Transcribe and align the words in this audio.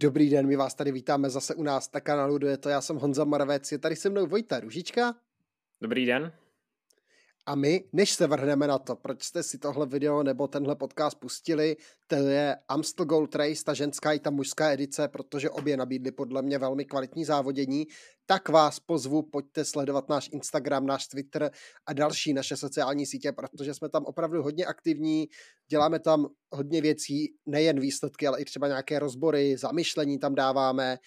Dobrý 0.00 0.30
den, 0.30 0.46
my 0.46 0.56
vás 0.56 0.74
tady 0.74 0.92
vítáme 0.92 1.30
zase 1.30 1.54
u 1.54 1.62
nás 1.62 1.92
na 1.92 2.00
kanálu 2.00 2.38
to, 2.60 2.68
já 2.68 2.80
jsem 2.80 2.96
Honza 2.96 3.24
Maravec, 3.24 3.72
je 3.72 3.78
tady 3.78 3.96
se 3.96 4.10
mnou 4.10 4.26
Vojta 4.26 4.60
Ružička. 4.60 5.14
Dobrý 5.80 6.06
den. 6.06 6.32
A 7.48 7.54
my, 7.54 7.84
než 7.92 8.12
se 8.12 8.26
vrhneme 8.26 8.66
na 8.66 8.78
to, 8.78 8.96
proč 8.96 9.22
jste 9.22 9.42
si 9.42 9.58
tohle 9.58 9.86
video 9.86 10.22
nebo 10.22 10.48
tenhle 10.48 10.76
podcast 10.76 11.18
pustili, 11.18 11.76
to 12.06 12.14
je 12.14 12.56
Amstel 12.68 13.06
Gold 13.06 13.34
Race, 13.34 13.64
ta 13.64 13.74
ženská 13.74 14.12
i 14.12 14.18
ta 14.18 14.30
mužská 14.30 14.72
edice, 14.72 15.08
protože 15.08 15.50
obě 15.50 15.76
nabídly 15.76 16.12
podle 16.12 16.42
mě 16.42 16.58
velmi 16.58 16.84
kvalitní 16.84 17.24
závodění, 17.24 17.86
tak 18.26 18.48
vás 18.48 18.80
pozvu, 18.80 19.22
pojďte 19.22 19.64
sledovat 19.64 20.08
náš 20.08 20.30
Instagram, 20.32 20.86
náš 20.86 21.06
Twitter 21.06 21.50
a 21.86 21.92
další 21.92 22.32
naše 22.32 22.56
sociální 22.56 23.06
sítě, 23.06 23.32
protože 23.32 23.74
jsme 23.74 23.88
tam 23.88 24.04
opravdu 24.04 24.42
hodně 24.42 24.66
aktivní, 24.66 25.28
děláme 25.68 25.98
tam 25.98 26.26
hodně 26.52 26.80
věcí, 26.82 27.34
nejen 27.46 27.80
výsledky, 27.80 28.26
ale 28.26 28.40
i 28.40 28.44
třeba 28.44 28.68
nějaké 28.68 28.98
rozbory, 28.98 29.56
zamyšlení 29.56 30.18
tam 30.18 30.34
dáváme, 30.34 30.98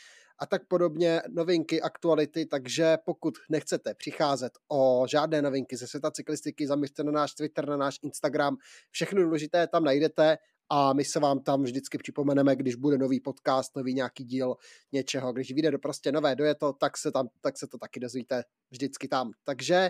a 0.41 0.45
tak 0.45 0.68
podobně, 0.68 1.22
novinky, 1.30 1.81
aktuality, 1.81 2.45
takže 2.45 2.98
pokud 3.05 3.34
nechcete 3.50 3.94
přicházet 3.94 4.52
o 4.72 5.05
žádné 5.09 5.41
novinky 5.41 5.77
ze 5.77 5.88
světa 5.88 6.12
cyklistiky, 6.12 6.67
zaměřte 6.67 7.04
na 7.04 7.12
náš 7.12 7.34
Twitter, 7.34 7.70
na 7.70 7.77
náš 7.77 8.00
Instagram, 8.02 8.58
všechno 8.91 9.23
důležité 9.23 9.67
tam 9.67 9.84
najdete 9.84 10.38
a 10.70 10.94
my 10.94 11.05
se 11.05 11.20
vám 11.20 11.40
tam 11.40 11.64
vždycky 11.64 11.98
připomeneme, 11.98 12.55
když 12.55 12.76
bude 12.76 12.98
nový 12.98 13.20
podcast, 13.20 13.76
nový 13.76 13.94
nějaký 13.94 14.23
díl 14.23 14.55
něčeho, 14.91 15.34
když 15.34 15.54
vyjde 15.54 15.72
do 15.72 15.80
prostě 15.80 16.12
nové 16.12 16.36
dojeto, 16.36 16.73
tak 16.73 16.98
se, 16.98 17.12
tam, 17.12 17.28
tak 17.42 17.58
se 17.58 17.67
to 17.67 17.78
taky 17.78 18.00
dozvíte 18.00 18.44
vždycky 18.72 19.08
tam. 19.08 19.31
Takže 19.44 19.89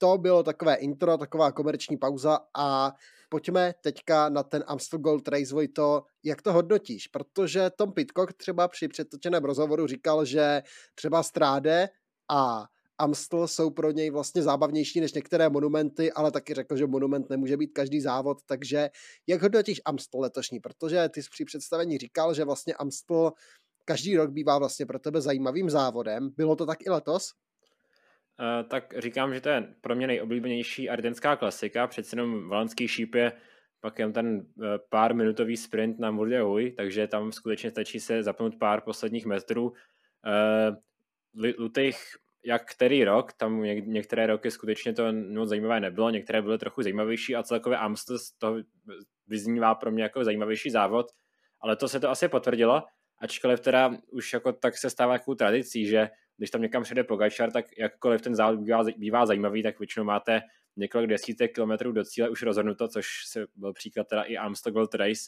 to 0.00 0.18
bylo 0.18 0.42
takové 0.42 0.74
intro, 0.74 1.18
taková 1.18 1.52
komerční 1.52 1.96
pauza 1.96 2.38
a 2.56 2.92
pojďme 3.28 3.74
teďka 3.80 4.28
na 4.28 4.42
ten 4.42 4.64
Amstel 4.66 4.98
Gold 4.98 5.28
Race, 5.28 5.54
Vojto, 5.54 6.02
jak 6.24 6.42
to 6.42 6.52
hodnotíš? 6.52 7.06
Protože 7.06 7.70
Tom 7.70 7.92
Pitcock 7.92 8.32
třeba 8.32 8.68
při 8.68 8.88
předtočeném 8.88 9.44
rozhovoru 9.44 9.86
říkal, 9.86 10.24
že 10.24 10.62
třeba 10.94 11.22
Stráde 11.22 11.88
a 12.30 12.64
Amstel 12.98 13.48
jsou 13.48 13.70
pro 13.70 13.90
něj 13.90 14.10
vlastně 14.10 14.42
zábavnější 14.42 15.00
než 15.00 15.12
některé 15.12 15.48
monumenty, 15.48 16.12
ale 16.12 16.30
taky 16.30 16.54
řekl, 16.54 16.76
že 16.76 16.86
monument 16.86 17.30
nemůže 17.30 17.56
být 17.56 17.72
každý 17.72 18.00
závod, 18.00 18.38
takže 18.46 18.90
jak 19.26 19.42
hodnotíš 19.42 19.80
Amstel 19.84 20.20
letošní? 20.20 20.60
Protože 20.60 21.08
ty 21.08 21.22
jsi 21.22 21.28
při 21.30 21.44
představení 21.44 21.98
říkal, 21.98 22.34
že 22.34 22.44
vlastně 22.44 22.74
Amstel 22.74 23.32
každý 23.84 24.16
rok 24.16 24.30
bývá 24.30 24.58
vlastně 24.58 24.86
pro 24.86 24.98
tebe 24.98 25.20
zajímavým 25.20 25.70
závodem. 25.70 26.30
Bylo 26.36 26.56
to 26.56 26.66
tak 26.66 26.78
i 26.86 26.90
letos? 26.90 27.30
Uh, 28.40 28.68
tak 28.68 28.94
říkám, 28.98 29.34
že 29.34 29.40
to 29.40 29.48
je 29.48 29.74
pro 29.80 29.94
mě 29.94 30.06
nejoblíbenější 30.06 30.90
ardenská 30.90 31.36
klasika, 31.36 31.86
přece 31.86 32.16
jenom 32.16 32.48
valenský 32.48 32.88
šíp 32.88 33.14
je 33.14 33.32
pak 33.80 33.98
jen 33.98 34.12
ten 34.12 34.34
uh, 34.36 34.64
pár 34.90 35.14
minutový 35.14 35.56
sprint 35.56 35.98
na 35.98 36.10
Murde 36.10 36.42
Huy, 36.42 36.70
takže 36.70 37.06
tam 37.06 37.32
skutečně 37.32 37.70
stačí 37.70 38.00
se 38.00 38.22
zapnout 38.22 38.56
pár 38.56 38.80
posledních 38.80 39.26
metrů. 39.26 39.68
Uh, 39.68 40.76
Lutych 41.58 41.96
jak 42.44 42.70
který 42.70 43.04
rok, 43.04 43.32
tam 43.32 43.62
něk- 43.62 43.86
některé 43.86 44.26
roky 44.26 44.50
skutečně 44.50 44.92
to 44.92 45.12
moc 45.12 45.48
zajímavé 45.48 45.80
nebylo, 45.80 46.10
některé 46.10 46.42
byly 46.42 46.58
trochu 46.58 46.82
zajímavější 46.82 47.36
a 47.36 47.42
celkově 47.42 47.78
Amstel 47.78 48.18
to 48.38 48.56
vyznívá 49.26 49.74
pro 49.74 49.90
mě 49.90 50.02
jako 50.02 50.24
zajímavější 50.24 50.70
závod, 50.70 51.06
ale 51.60 51.76
to 51.76 51.88
se 51.88 52.00
to 52.00 52.10
asi 52.10 52.28
potvrdilo, 52.28 52.82
ačkoliv 53.18 53.60
teda 53.60 53.92
už 54.12 54.32
jako 54.32 54.52
tak 54.52 54.76
se 54.76 54.90
stává 54.90 55.18
takovou 55.18 55.34
tradicí, 55.34 55.86
že 55.86 56.08
když 56.40 56.50
tam 56.50 56.62
někam 56.62 56.82
přijde 56.82 57.04
Pogačar, 57.04 57.52
tak 57.52 57.64
jakkoliv 57.78 58.20
ten 58.20 58.34
závod 58.34 58.60
bývá, 58.60 58.84
bývá 58.96 59.26
zajímavý, 59.26 59.62
tak 59.62 59.78
většinou 59.78 60.04
máte 60.04 60.40
několik 60.76 61.10
desítek 61.10 61.54
kilometrů 61.54 61.92
do 61.92 62.04
cíle 62.04 62.28
už 62.28 62.42
rozhodnuto, 62.42 62.88
což 62.88 63.06
se 63.26 63.46
byl 63.56 63.72
příklad 63.72 64.08
teda 64.08 64.22
i 64.22 64.36
Amstel 64.36 64.72
Gold 64.72 64.94
Race. 64.94 65.22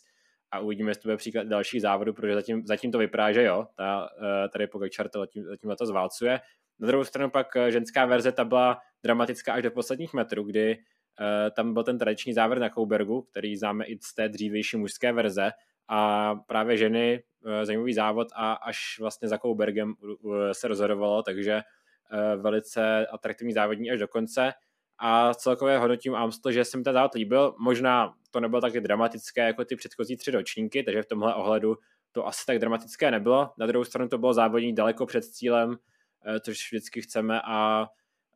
A 0.50 0.58
uvidíme, 0.58 0.90
jestli 0.90 1.02
to 1.02 1.08
bude 1.08 1.16
příklad 1.16 1.46
dalších 1.46 1.82
závodů, 1.82 2.12
protože 2.12 2.34
zatím, 2.34 2.66
zatím 2.66 2.92
to 2.92 2.98
vypadá, 2.98 3.32
že 3.32 3.42
jo, 3.42 3.66
ta, 3.76 4.08
eh, 4.22 4.48
tady 4.48 4.66
Pogačar 4.66 5.08
to 5.08 5.18
zatím, 5.18 5.44
zatím 5.44 5.74
to 5.78 5.86
zválcuje. 5.86 6.40
Na 6.80 6.86
druhou 6.86 7.04
stranu 7.04 7.30
pak 7.30 7.56
eh, 7.56 7.70
ženská 7.70 8.06
verze 8.06 8.32
ta 8.32 8.44
byla 8.44 8.78
dramatická 9.02 9.52
až 9.52 9.62
do 9.62 9.70
posledních 9.70 10.14
metrů, 10.14 10.42
kdy 10.44 10.76
uh, 10.76 11.50
tam 11.56 11.74
byl 11.74 11.82
ten 11.82 11.98
tradiční 11.98 12.32
závěr 12.32 12.58
na 12.58 12.70
Koubergu, 12.70 13.22
který 13.22 13.56
známe 13.56 13.84
i 13.84 13.98
z 14.02 14.14
té 14.14 14.28
dřívější 14.28 14.76
mužské 14.76 15.12
verze 15.12 15.50
a 15.92 16.34
právě 16.46 16.76
ženy, 16.76 17.22
uh, 17.44 17.52
zajímavý 17.62 17.94
závod 17.94 18.28
a 18.34 18.52
až 18.52 18.78
vlastně 19.00 19.28
za 19.28 19.38
Koubergem 19.38 19.94
uh, 20.00 20.36
se 20.52 20.68
rozhodovalo, 20.68 21.22
takže 21.22 21.54
uh, 21.56 22.42
velice 22.42 23.06
atraktivní 23.06 23.52
závodní 23.52 23.90
až 23.90 23.98
do 23.98 24.08
konce 24.08 24.52
a 24.98 25.34
celkově 25.34 25.78
hodnotím 25.78 26.14
Amstel, 26.14 26.52
že 26.52 26.64
se 26.64 26.76
mi 26.76 26.82
ten 26.82 26.92
závod 26.92 27.14
líbil, 27.14 27.54
možná 27.58 28.14
to 28.30 28.40
nebylo 28.40 28.60
tak 28.60 28.72
dramatické 28.72 29.46
jako 29.46 29.64
ty 29.64 29.76
předchozí 29.76 30.16
tři 30.16 30.30
ročníky, 30.30 30.82
takže 30.82 31.02
v 31.02 31.06
tomhle 31.06 31.34
ohledu 31.34 31.76
to 32.12 32.26
asi 32.26 32.46
tak 32.46 32.58
dramatické 32.58 33.10
nebylo. 33.10 33.50
Na 33.58 33.66
druhou 33.66 33.84
stranu 33.84 34.08
to 34.08 34.18
bylo 34.18 34.32
závodní 34.32 34.74
daleko 34.74 35.06
před 35.06 35.24
cílem, 35.24 35.76
Eh, 36.24 36.40
což 36.40 36.72
vždycky 36.72 37.02
chceme 37.02 37.40
a 37.44 37.86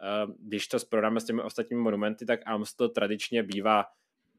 eh, 0.02 0.32
když 0.38 0.68
to 0.68 0.78
srovnáme 0.78 1.20
s 1.20 1.24
těmi 1.24 1.42
ostatními 1.42 1.82
monumenty, 1.82 2.26
tak 2.26 2.40
Amstel 2.46 2.88
tradičně 2.88 3.42
bývá 3.42 3.84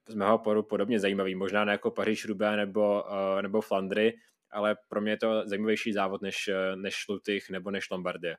z 0.07 0.15
mého 0.15 0.37
pohledu 0.37 0.63
podobně 0.63 0.99
zajímavý, 0.99 1.35
možná 1.35 1.65
ne 1.65 1.71
jako 1.71 1.91
Paříž 1.91 2.25
Roubaix 2.25 2.57
nebo, 2.57 3.03
eh, 3.37 3.41
nebo 3.41 3.61
Flandry, 3.61 4.13
ale 4.51 4.75
pro 4.87 5.01
mě 5.01 5.11
je 5.11 5.17
to 5.17 5.47
zajímavější 5.47 5.93
závod 5.93 6.21
než, 6.21 6.49
než 6.75 7.07
Lutych 7.09 7.49
nebo 7.49 7.71
než 7.71 7.89
Lombardie. 7.89 8.37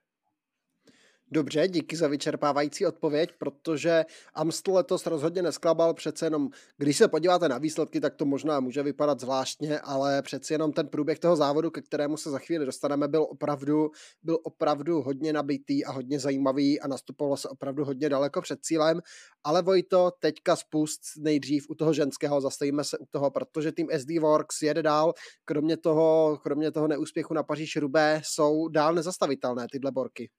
Dobře, 1.31 1.69
díky 1.69 1.97
za 1.97 2.09
vyčerpávající 2.09 2.87
odpověď, 2.87 3.31
protože 3.39 4.05
Amstel 4.35 4.75
letos 4.75 5.07
rozhodně 5.07 5.43
nesklabal, 5.43 5.95
přece 5.95 6.27
jenom, 6.27 6.49
když 6.77 6.97
se 6.97 7.09
podíváte 7.09 7.49
na 7.49 7.59
výsledky, 7.59 8.01
tak 8.01 8.15
to 8.15 8.25
možná 8.25 8.61
může 8.61 8.83
vypadat 8.83 9.21
zvláštně, 9.21 9.81
ale 9.81 10.23
přeci 10.23 10.55
jenom 10.55 10.73
ten 10.73 10.89
průběh 10.89 11.19
toho 11.19 11.37
závodu, 11.37 11.71
ke 11.71 11.83
kterému 11.83 12.17
se 12.17 12.31
za 12.31 12.39
chvíli 12.39 12.67
dostaneme, 12.67 13.09
byl 13.09 13.23
opravdu, 13.23 13.91
byl 14.23 14.39
opravdu 14.43 15.03
hodně 15.03 15.33
nabitý 15.33 15.85
a 15.85 15.93
hodně 15.93 16.21
zajímavý 16.21 16.81
a 16.81 16.89
nastupovalo 16.89 17.37
se 17.37 17.49
opravdu 17.49 17.85
hodně 17.85 18.09
daleko 18.09 18.41
před 18.41 18.59
cílem, 18.63 19.01
ale 19.45 19.63
Vojto, 19.63 20.11
teďka 20.19 20.57
spust 20.57 21.01
nejdřív 21.19 21.67
u 21.71 21.75
toho 21.75 21.93
ženského, 21.93 22.41
zastavíme 22.41 22.85
se 22.85 22.99
u 22.99 23.07
toho, 23.11 23.31
protože 23.31 23.73
tým 23.73 23.89
SD 23.99 24.19
Works 24.21 24.63
jede 24.63 24.83
dál, 24.83 25.13
kromě 25.45 25.77
toho, 25.77 26.39
kromě 26.43 26.71
toho 26.71 26.89
neúspěchu 26.89 27.35
na 27.35 27.43
Paříž 27.43 27.77
Rubé 27.77 28.23
jsou 28.25 28.69
dál 28.69 28.95
nezastavitelné 28.95 29.67
tyhle 29.73 29.91
borky. 29.91 30.31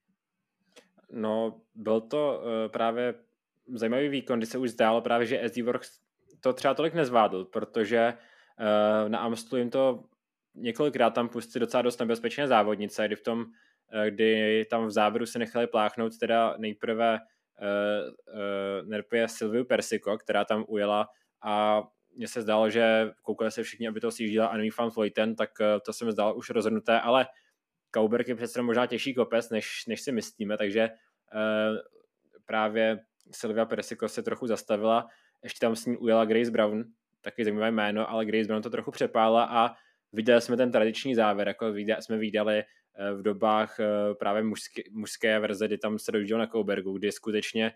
No, 1.12 1.62
byl 1.76 2.02
to 2.02 2.42
uh, 2.44 2.72
právě 2.72 3.14
zajímavý 3.74 4.10
výkon, 4.10 4.40
kdy 4.40 4.46
se 4.46 4.58
už 4.58 4.70
zdálo 4.70 5.02
právě, 5.02 5.28
že 5.28 5.50
SD 5.50 5.58
Works 5.58 6.00
to 6.40 6.54
třeba 6.54 6.74
tolik 6.74 6.94
nezvládl, 6.94 7.46
protože 7.46 8.14
uh, 8.14 9.10
na 9.10 9.20
Amstlu 9.20 9.58
jim 9.58 9.70
to 9.70 10.04
několikrát 10.56 11.10
tam 11.10 11.30
pustili 11.30 11.60
docela 11.60 11.82
dost 11.82 12.00
nebezpečné 12.00 12.48
závodnice, 12.48 13.08
kdy 13.08 13.16
v 13.16 13.22
tom, 13.22 13.40
uh, 13.40 14.06
kdy 14.10 14.66
tam 14.70 14.86
v 14.86 14.92
závěru 14.92 15.26
se 15.26 15.40
nechali 15.40 15.68
pláchnout 15.68 16.18
teda 16.18 16.56
nejprve 16.58 17.20
uh, 17.20 18.14
uh, 18.34 18.88
nerpě 18.88 19.28
Silviu 19.28 19.66
Persiko, 19.66 20.18
která 20.18 20.46
tam 20.46 20.66
ujela 20.68 21.08
a 21.44 21.84
mně 22.16 22.28
se 22.28 22.42
zdálo, 22.42 22.70
že 22.70 23.12
koukali 23.22 23.52
se 23.52 23.64
všichni, 23.64 23.88
aby 23.88 24.00
to 24.00 24.12
sjíždila 24.12 24.48
Annie 24.48 24.72
van 24.80 24.90
Vleuten, 24.90 25.36
tak 25.36 25.50
uh, 25.60 25.66
to 25.86 25.94
se 25.94 26.06
mi 26.06 26.12
zdálo 26.12 26.36
už 26.36 26.50
rozhodnuté, 26.50 27.00
ale 27.00 27.28
Kauberg 27.92 28.28
je 28.28 28.36
přece 28.36 28.62
možná 28.62 28.86
těžší 28.86 29.14
kopec, 29.14 29.50
než, 29.50 29.86
než 29.88 30.02
si 30.02 30.12
myslíme, 30.12 30.58
takže 30.58 30.90
uh, 30.90 31.78
právě 32.46 33.00
Silvia 33.32 33.66
Persico 33.66 34.10
se 34.10 34.24
trochu 34.24 34.48
zastavila, 34.48 35.08
ještě 35.44 35.60
tam 35.60 35.76
s 35.76 35.86
ní 35.86 35.98
ujela 35.98 36.26
Grace 36.26 36.52
Brown, 36.52 36.84
taky 37.22 37.44
zajímavé 37.44 37.72
jméno, 37.72 38.10
ale 38.10 38.26
Grace 38.26 38.48
Brown 38.48 38.62
to 38.62 38.70
trochu 38.70 38.92
přepála 38.92 39.44
a 39.44 39.76
viděli 40.14 40.42
jsme 40.42 40.58
ten 40.58 40.72
tradiční 40.72 41.16
závěr, 41.16 41.48
jako 41.48 41.72
viděli, 41.72 42.02
jsme 42.02 42.18
viděli 42.18 42.64
uh, 42.64 43.20
v 43.20 43.24
dobách 43.24 43.80
uh, 43.80 44.18
právě 44.18 44.44
mužské, 44.44 44.82
mužské 44.92 45.40
verze, 45.40 45.68
kdy 45.68 45.78
tam 45.78 46.00
se 46.00 46.12
dojížděl 46.12 46.38
na 46.38 46.48
Kaubergu, 46.48 46.98
kdy 46.98 47.12
skutečně 47.12 47.72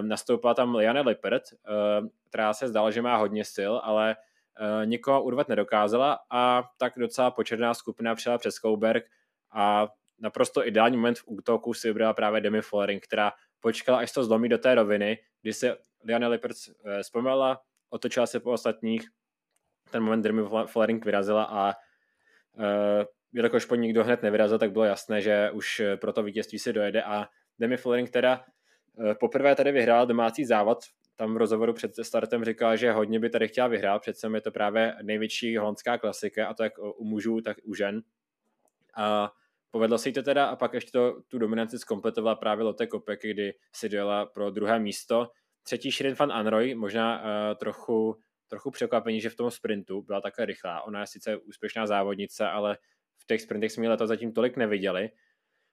nastoupila 0.00 0.54
tam 0.54 0.74
Liane 0.74 1.00
Lippert, 1.00 1.42
která 2.28 2.54
se 2.54 2.68
zdala, 2.68 2.90
že 2.90 3.02
má 3.02 3.16
hodně 3.16 3.44
sil, 3.54 3.72
ale 3.82 4.16
nikoho 4.84 5.22
urvat 5.22 5.48
nedokázala 5.48 6.18
a 6.30 6.64
tak 6.78 6.92
docela 6.96 7.30
početná 7.30 7.74
skupina 7.74 8.14
přijela 8.14 8.38
přes 8.38 8.58
Kauberg, 8.58 9.04
a 9.54 9.88
naprosto 10.18 10.66
ideální 10.66 10.96
moment 10.96 11.18
v 11.18 11.24
útoku 11.26 11.74
si 11.74 11.88
vybrala 11.88 12.14
právě 12.14 12.40
Demi 12.40 12.62
Follering, 12.62 13.04
která 13.04 13.32
počkala, 13.60 13.98
až 13.98 14.12
to 14.12 14.24
zlomí 14.24 14.48
do 14.48 14.58
té 14.58 14.74
roviny, 14.74 15.18
kdy 15.42 15.52
se 15.52 15.76
Liana 16.04 16.28
Lippert 16.28 16.56
eh, 16.84 17.02
vzpomněla, 17.02 17.60
otočila 17.90 18.26
se 18.26 18.40
po 18.40 18.52
ostatních, 18.52 19.08
ten 19.90 20.02
moment 20.02 20.22
Demi 20.22 20.42
Follering 20.66 21.04
vyrazila 21.04 21.44
a 21.44 21.74
uh, 22.56 23.04
jelikož 23.32 23.64
po 23.64 23.74
nikdo 23.74 24.04
hned 24.04 24.22
nevyrazil, 24.22 24.58
tak 24.58 24.72
bylo 24.72 24.84
jasné, 24.84 25.20
že 25.20 25.50
už 25.50 25.82
pro 25.96 26.12
to 26.12 26.22
vítězství 26.22 26.58
se 26.58 26.72
dojede. 26.72 27.02
A 27.02 27.28
Demi 27.58 27.76
Follering 27.76 28.10
teda 28.10 28.44
uh, 28.94 29.12
poprvé 29.20 29.54
tady 29.54 29.72
vyhrál 29.72 30.06
domácí 30.06 30.44
závod, 30.44 30.78
tam 31.16 31.34
v 31.34 31.36
rozhovoru 31.36 31.72
před 31.72 31.92
startem 32.02 32.44
říkala, 32.44 32.76
že 32.76 32.92
hodně 32.92 33.20
by 33.20 33.30
tady 33.30 33.48
chtěla 33.48 33.66
vyhrát, 33.66 34.02
přece 34.02 34.30
je 34.34 34.40
to 34.40 34.50
právě 34.50 34.94
největší 35.02 35.56
holandská 35.56 35.98
klasika 35.98 36.46
a 36.46 36.54
to 36.54 36.62
jak 36.62 36.72
u 36.78 37.04
mužů, 37.04 37.40
tak 37.40 37.56
u 37.64 37.74
žen. 37.74 38.02
A 38.96 39.32
Povedlo 39.74 39.98
se 39.98 40.08
jí 40.08 40.12
to 40.12 40.22
teda 40.22 40.46
a 40.46 40.56
pak 40.56 40.74
ještě 40.74 40.90
to, 40.90 41.22
tu 41.28 41.38
dominanci 41.38 41.78
zkompletovala 41.78 42.34
právě 42.34 42.64
Lotte 42.64 42.86
Kopek, 42.86 43.20
kdy 43.22 43.54
si 43.72 43.88
dojela 43.88 44.26
pro 44.26 44.50
druhé 44.50 44.78
místo. 44.78 45.30
Třetí 45.62 45.90
Shirin 45.90 46.16
van 46.18 46.32
Anroy, 46.32 46.74
možná 46.74 47.22
uh, 47.22 47.26
trochu, 47.58 48.16
trochu 48.48 48.70
překvapení, 48.70 49.20
že 49.20 49.30
v 49.30 49.36
tom 49.36 49.50
sprintu 49.50 50.02
byla 50.02 50.20
také 50.20 50.44
rychlá. 50.44 50.82
Ona 50.82 51.00
je 51.00 51.06
sice 51.06 51.36
úspěšná 51.36 51.86
závodnice, 51.86 52.48
ale 52.48 52.78
v 53.16 53.26
těch 53.26 53.40
sprintech 53.40 53.72
jsme 53.72 53.88
letos 53.88 54.08
zatím 54.08 54.32
tolik 54.32 54.56
neviděli. 54.56 55.10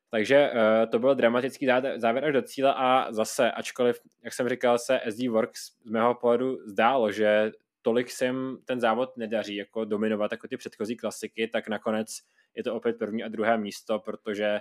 Takže 0.09 0.51
uh, 0.51 0.91
to 0.91 0.99
byl 0.99 1.15
dramatický 1.15 1.67
závěr 1.97 2.25
až 2.25 2.33
do 2.33 2.41
cíle 2.41 2.73
a 2.77 3.11
zase, 3.11 3.51
ačkoliv, 3.51 3.99
jak 4.23 4.33
jsem 4.33 4.49
říkal, 4.49 4.79
se 4.79 5.01
SD 5.09 5.27
Works 5.27 5.61
z 5.85 5.89
mého 5.89 6.15
pohledu 6.15 6.57
zdálo, 6.65 7.11
že 7.11 7.51
tolik 7.81 8.11
se 8.11 8.25
jim 8.25 8.57
ten 8.65 8.79
závod 8.79 9.17
nedaří 9.17 9.55
jako 9.55 9.85
dominovat 9.85 10.31
jako 10.31 10.47
ty 10.47 10.57
předchozí 10.57 10.97
klasiky, 10.97 11.47
tak 11.47 11.67
nakonec 11.67 12.07
je 12.55 12.63
to 12.63 12.75
opět 12.75 12.93
první 12.93 13.23
a 13.23 13.27
druhé 13.27 13.57
místo, 13.57 13.99
protože 13.99 14.59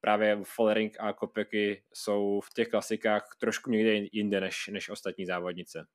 právě 0.00 0.38
Follering 0.44 0.92
a 1.00 1.12
Kopeky 1.12 1.84
jsou 1.94 2.40
v 2.40 2.54
těch 2.54 2.68
klasikách 2.68 3.36
trošku 3.40 3.70
někde 3.70 3.92
jinde 4.12 4.40
než, 4.40 4.68
než 4.72 4.88
ostatní 4.88 5.26
závodnice 5.26 5.86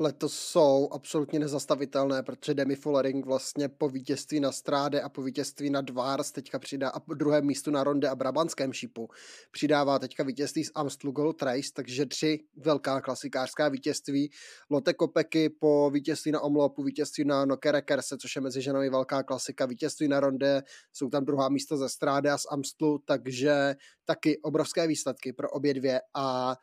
letos 0.00 0.38
jsou 0.38 0.88
absolutně 0.92 1.38
nezastavitelné, 1.38 2.22
protože 2.22 2.54
Demi 2.54 2.76
Follering 2.76 3.26
vlastně 3.26 3.68
po 3.68 3.88
vítězství 3.88 4.40
na 4.40 4.52
Stráde 4.52 5.00
a 5.00 5.08
po 5.08 5.22
vítězství 5.22 5.70
na 5.70 5.80
Dvars 5.80 6.32
teďka 6.32 6.58
přidá 6.58 6.88
a 6.88 7.00
po 7.00 7.14
druhém 7.14 7.46
místu 7.46 7.70
na 7.70 7.84
Ronde 7.84 8.08
a 8.08 8.16
Brabantském 8.16 8.72
šípu 8.72 9.08
přidává 9.50 9.98
teďka 9.98 10.22
vítězství 10.22 10.64
z 10.64 10.70
Amstlu 10.74 11.12
Gold 11.12 11.42
Race, 11.42 11.70
takže 11.74 12.06
tři 12.06 12.44
velká 12.56 13.00
klasikářská 13.00 13.68
vítězství. 13.68 14.30
Lotte 14.70 14.94
Kopeky 14.94 15.50
po 15.50 15.90
vítězství 15.90 16.32
na 16.32 16.40
Omlopu, 16.40 16.82
vítězství 16.82 17.24
na 17.24 17.44
Nokere 17.44 17.82
Kerse, 17.82 18.16
což 18.18 18.36
je 18.36 18.42
mezi 18.42 18.62
ženami 18.62 18.90
velká 18.90 19.22
klasika, 19.22 19.66
vítězství 19.66 20.08
na 20.08 20.20
Ronde, 20.20 20.62
jsou 20.92 21.10
tam 21.10 21.24
druhá 21.24 21.48
místa 21.48 21.76
ze 21.76 21.88
Stráde 21.88 22.30
a 22.30 22.38
z 22.38 22.46
Amstlu, 22.50 22.98
takže 23.04 23.76
taky 24.04 24.38
obrovské 24.38 24.86
výsledky 24.86 25.32
pro 25.32 25.50
obě 25.50 25.74
dvě 25.74 26.00
a 26.14 26.56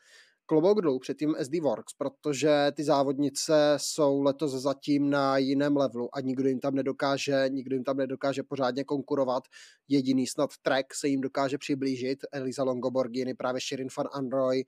klobouk 0.47 0.81
dolů 0.81 0.99
před 0.99 1.17
tím 1.17 1.35
SD 1.41 1.53
Works, 1.61 1.93
protože 1.97 2.71
ty 2.75 2.83
závodnice 2.83 3.73
jsou 3.77 4.21
letos 4.21 4.51
zatím 4.51 5.09
na 5.09 5.37
jiném 5.37 5.77
levelu 5.77 6.15
a 6.15 6.21
nikdo 6.21 6.49
jim 6.49 6.59
tam 6.59 6.75
nedokáže, 6.75 7.45
nikdo 7.49 7.75
jim 7.75 7.83
tam 7.83 7.97
nedokáže 7.97 8.43
pořádně 8.43 8.83
konkurovat. 8.83 9.43
Jediný 9.87 10.27
snad 10.27 10.49
track 10.61 10.93
se 10.93 11.07
jim 11.07 11.21
dokáže 11.21 11.57
přiblížit. 11.57 12.19
Elisa 12.31 12.63
Longoborgini, 12.63 13.33
právě 13.33 13.61
Shirin 13.61 13.87
van 13.97 14.07
Androy, 14.13 14.63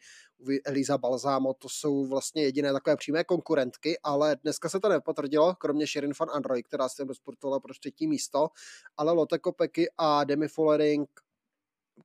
Elisa 0.66 0.98
Balzamo, 0.98 1.54
to 1.54 1.68
jsou 1.70 2.06
vlastně 2.08 2.44
jediné 2.44 2.74
takové 2.74 2.98
přímé 2.98 3.24
konkurentky, 3.24 4.00
ale 4.04 4.36
dneska 4.44 4.70
se 4.70 4.80
to 4.80 4.90
nepotvrdilo, 4.90 5.56
kromě 5.56 5.88
Shirin 5.88 6.12
van 6.20 6.30
Androy, 6.34 6.64
která 6.64 6.90
se 6.90 7.04
rozportovala 7.04 7.60
pro 7.60 7.74
třetí 7.74 8.08
místo, 8.08 8.48
ale 8.98 9.12
Lotte 9.12 9.40
Kopecky 9.40 9.88
a 9.98 10.24
Demi 10.24 10.48
Follering 10.48 11.10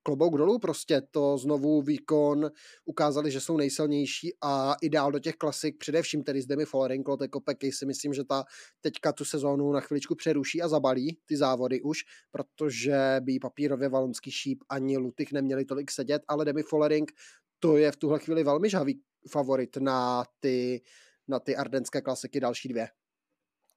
klobouk 0.03 0.37
dolů 0.37 0.59
prostě 0.59 1.03
to 1.11 1.39
znovu 1.39 1.83
výkon 1.83 2.51
ukázali, 2.85 3.31
že 3.31 3.41
jsou 3.41 3.57
nejsilnější 3.57 4.35
a 4.43 4.75
ideál 4.83 5.13
do 5.13 5.19
těch 5.19 5.35
klasik, 5.35 5.79
především 5.79 6.23
tedy 6.23 6.43
s 6.43 6.47
Demi 6.47 6.65
Follering, 6.65 7.09
Lotte 7.09 7.29
Kopecky 7.29 7.73
si 7.73 7.87
myslím, 7.87 8.15
že 8.15 8.25
ta 8.25 8.45
teďka 8.81 9.13
tu 9.13 9.25
sezónu 9.25 9.73
na 9.73 9.81
chviličku 9.81 10.15
přeruší 10.15 10.63
a 10.63 10.69
zabalí 10.69 11.19
ty 11.27 11.37
závody 11.37 11.83
už, 11.83 11.99
protože 12.31 13.17
by 13.21 13.39
papírově 13.39 13.89
valonský 13.89 14.31
šíp 14.31 14.59
ani 14.69 14.99
Lutych 14.99 15.33
neměli 15.33 15.65
tolik 15.65 15.91
sedět, 15.91 16.23
ale 16.29 16.45
Demi 16.45 16.63
Follering 16.63 17.13
to 17.59 17.77
je 17.77 17.93
v 17.93 17.97
tuhle 17.97 18.19
chvíli 18.19 18.45
velmi 18.45 18.71
žhavý 18.71 19.01
favorit 19.31 19.77
na 19.77 20.25
ty, 20.41 20.83
na 21.29 21.41
ty 21.41 21.57
ardenské 21.57 22.01
klasiky 22.01 22.41
další 22.41 22.69
dvě. 22.69 22.89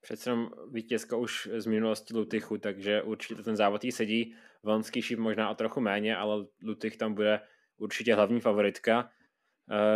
Přece 0.07 0.29
jenom 0.29 0.49
vítězka 0.71 1.17
už 1.17 1.49
z 1.57 1.65
minulosti 1.65 2.13
Lutychu, 2.13 2.57
takže 2.57 3.01
určitě 3.01 3.43
ten 3.43 3.55
závod 3.55 3.83
jí 3.83 3.91
sedí. 3.91 4.35
Valonský 4.63 5.01
šíp 5.01 5.19
možná 5.19 5.49
o 5.49 5.55
trochu 5.55 5.81
méně, 5.81 6.17
ale 6.17 6.45
Lutych 6.63 6.97
tam 6.97 7.13
bude 7.13 7.39
určitě 7.77 8.15
hlavní 8.15 8.39
favoritka. 8.39 9.09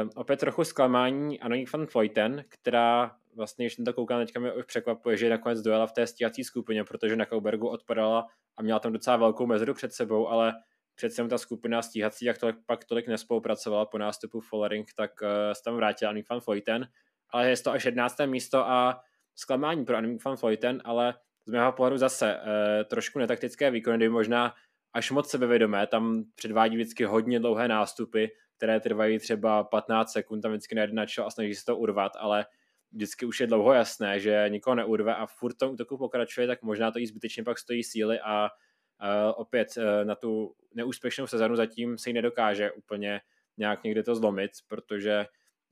Uh, 0.04 0.10
opět 0.16 0.40
trochu 0.40 0.64
zklamání 0.64 1.40
Anonik 1.40 1.74
van 1.74 1.86
Vleuten, 1.94 2.46
která 2.50 3.16
vlastně, 3.36 3.66
když 3.66 3.74
jsem 3.74 3.86
to 3.86 3.94
koukal, 3.94 4.20
teďka 4.20 4.40
mě 4.40 4.54
už 4.54 4.66
překvapuje, 4.66 5.18
že 5.18 5.30
nakonec 5.30 5.62
dojela 5.62 5.88
v 5.88 5.92
té 5.92 6.08
stíhací 6.08 6.44
skupině, 6.44 6.84
protože 6.84 7.16
na 7.16 7.26
Kaubergu 7.26 7.68
odpadala 7.68 8.28
a 8.58 8.62
měla 8.62 8.80
tam 8.80 8.94
docela 8.94 9.18
velkou 9.18 9.46
mezeru 9.46 9.74
před 9.74 9.94
sebou, 9.94 10.28
ale 10.28 10.54
přece 10.96 11.28
ta 11.28 11.38
skupina 11.38 11.82
stíhací, 11.82 12.26
jak 12.26 12.38
to 12.38 12.48
pak 12.66 12.86
tolik 12.86 13.08
nespolupracovala 13.08 13.86
po 13.86 13.98
nástupu 13.98 14.40
Follering, 14.40 14.88
tak 14.96 15.12
uh, 15.22 15.28
se 15.54 15.64
tam 15.64 15.76
vrátila 15.76 16.10
Anonik 16.10 16.30
van 16.30 16.40
Vleuten, 16.48 16.88
ale 17.30 17.50
je 17.50 17.58
to 17.58 17.72
až 17.72 17.86
11. 17.86 18.16
místo 18.26 18.70
a 18.70 19.02
zklamání 19.36 19.86
pro 19.86 19.98
Anonik 19.98 20.26
van 20.26 20.36
Vleuten, 20.36 20.82
ale 20.86 21.14
z 21.46 21.52
mého 21.52 21.72
pohledu 21.72 21.98
zase 21.98 22.36
eh, 22.36 22.84
trošku 22.84 23.20
netaktické 23.20 23.72
výkony, 23.72 23.98
kdy 23.98 24.10
možná 24.10 24.54
až 24.94 25.12
moc 25.12 25.30
sebevědomé, 25.30 25.88
tam 25.88 26.24
předvádí 26.36 26.76
vždycky 26.76 27.04
hodně 27.04 27.40
dlouhé 27.40 27.68
nástupy, 27.68 28.26
které 28.58 28.80
trvají 28.80 29.20
třeba 29.20 29.64
15 29.64 30.12
sekund, 30.12 30.42
tam 30.42 30.52
vždycky 30.52 30.76
nejde 30.76 30.94
na 30.94 31.06
a 31.26 31.30
snaží 31.30 31.56
se 31.56 31.66
to 31.66 31.78
urvat, 31.78 32.12
ale 32.20 32.46
vždycky 32.92 33.26
už 33.26 33.40
je 33.40 33.48
dlouho 33.48 33.74
jasné, 33.74 34.20
že 34.20 34.46
nikoho 34.50 34.76
neurve 34.76 35.16
a 35.16 35.26
furt 35.26 35.54
tom 35.54 35.72
útoku 35.72 35.98
pokračuje, 35.98 36.48
tak 36.48 36.62
možná 36.62 36.92
to 36.92 37.00
jí 37.00 37.08
zbytečně 37.08 37.44
pak 37.44 37.60
stojí 37.60 37.84
síly 37.84 38.20
a 38.20 38.44
uh, 38.44 39.08
opět 39.36 39.68
uh, 39.78 39.84
na 40.08 40.16
tu 40.16 40.56
neúspěšnou 40.74 41.28
sezonu 41.28 41.56
zatím 41.56 41.98
se 41.98 42.10
jí 42.10 42.14
nedokáže 42.14 42.72
úplně 42.72 43.22
nějak 43.58 43.84
někde 43.84 44.04
to 44.04 44.16
zlomit, 44.16 44.52
protože 44.68 45.26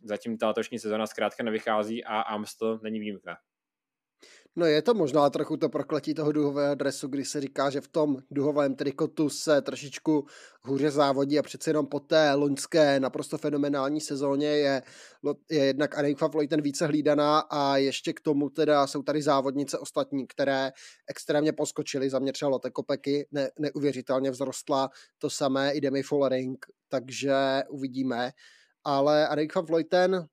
zatím 0.03 0.37
ta 0.37 0.47
letošní 0.47 0.79
sezona 0.79 1.07
zkrátka 1.07 1.43
nevychází 1.43 2.03
a 2.03 2.21
Amstel 2.21 2.79
není 2.83 2.99
výjimka. 2.99 3.37
No 4.55 4.65
je 4.65 4.81
to 4.81 4.93
možná 4.93 5.29
trochu 5.29 5.57
to 5.57 5.69
prokletí 5.69 6.13
toho 6.13 6.31
duhového 6.31 6.75
dresu, 6.75 7.07
kdy 7.07 7.25
se 7.25 7.41
říká, 7.41 7.69
že 7.69 7.81
v 7.81 7.87
tom 7.87 8.17
duhovém 8.31 8.75
trikotu 8.75 9.29
se 9.29 9.61
trošičku 9.61 10.25
hůře 10.61 10.91
závodí 10.91 11.39
a 11.39 11.43
přece 11.43 11.69
jenom 11.69 11.87
po 11.87 11.99
té 11.99 12.33
loňské 12.33 12.99
naprosto 12.99 13.37
fenomenální 13.37 14.01
sezóně 14.01 14.47
je, 14.47 14.81
je 15.49 15.65
jednak 15.65 15.97
Anika 15.97 16.27
Vlojten 16.27 16.61
více 16.61 16.85
hlídaná 16.87 17.39
a 17.39 17.77
ještě 17.77 18.13
k 18.13 18.21
tomu 18.21 18.49
teda 18.49 18.87
jsou 18.87 19.03
tady 19.03 19.21
závodnice 19.21 19.77
ostatní, 19.77 20.27
které 20.27 20.71
extrémně 21.09 21.53
poskočily. 21.53 22.09
Za 22.09 22.19
mě 22.19 22.33
třeba 22.33 22.49
Lotte 22.49 22.71
Kopeky 22.71 23.27
ne, 23.31 23.49
neuvěřitelně 23.59 24.31
vzrostla, 24.31 24.89
to 25.17 25.29
samé 25.29 25.71
i 25.71 25.81
Demi 25.81 26.03
Follering, 26.03 26.65
takže 26.89 27.63
uvidíme. 27.69 28.31
Ale 28.83 29.27
Anika 29.27 29.61
Vlojten 29.61 30.27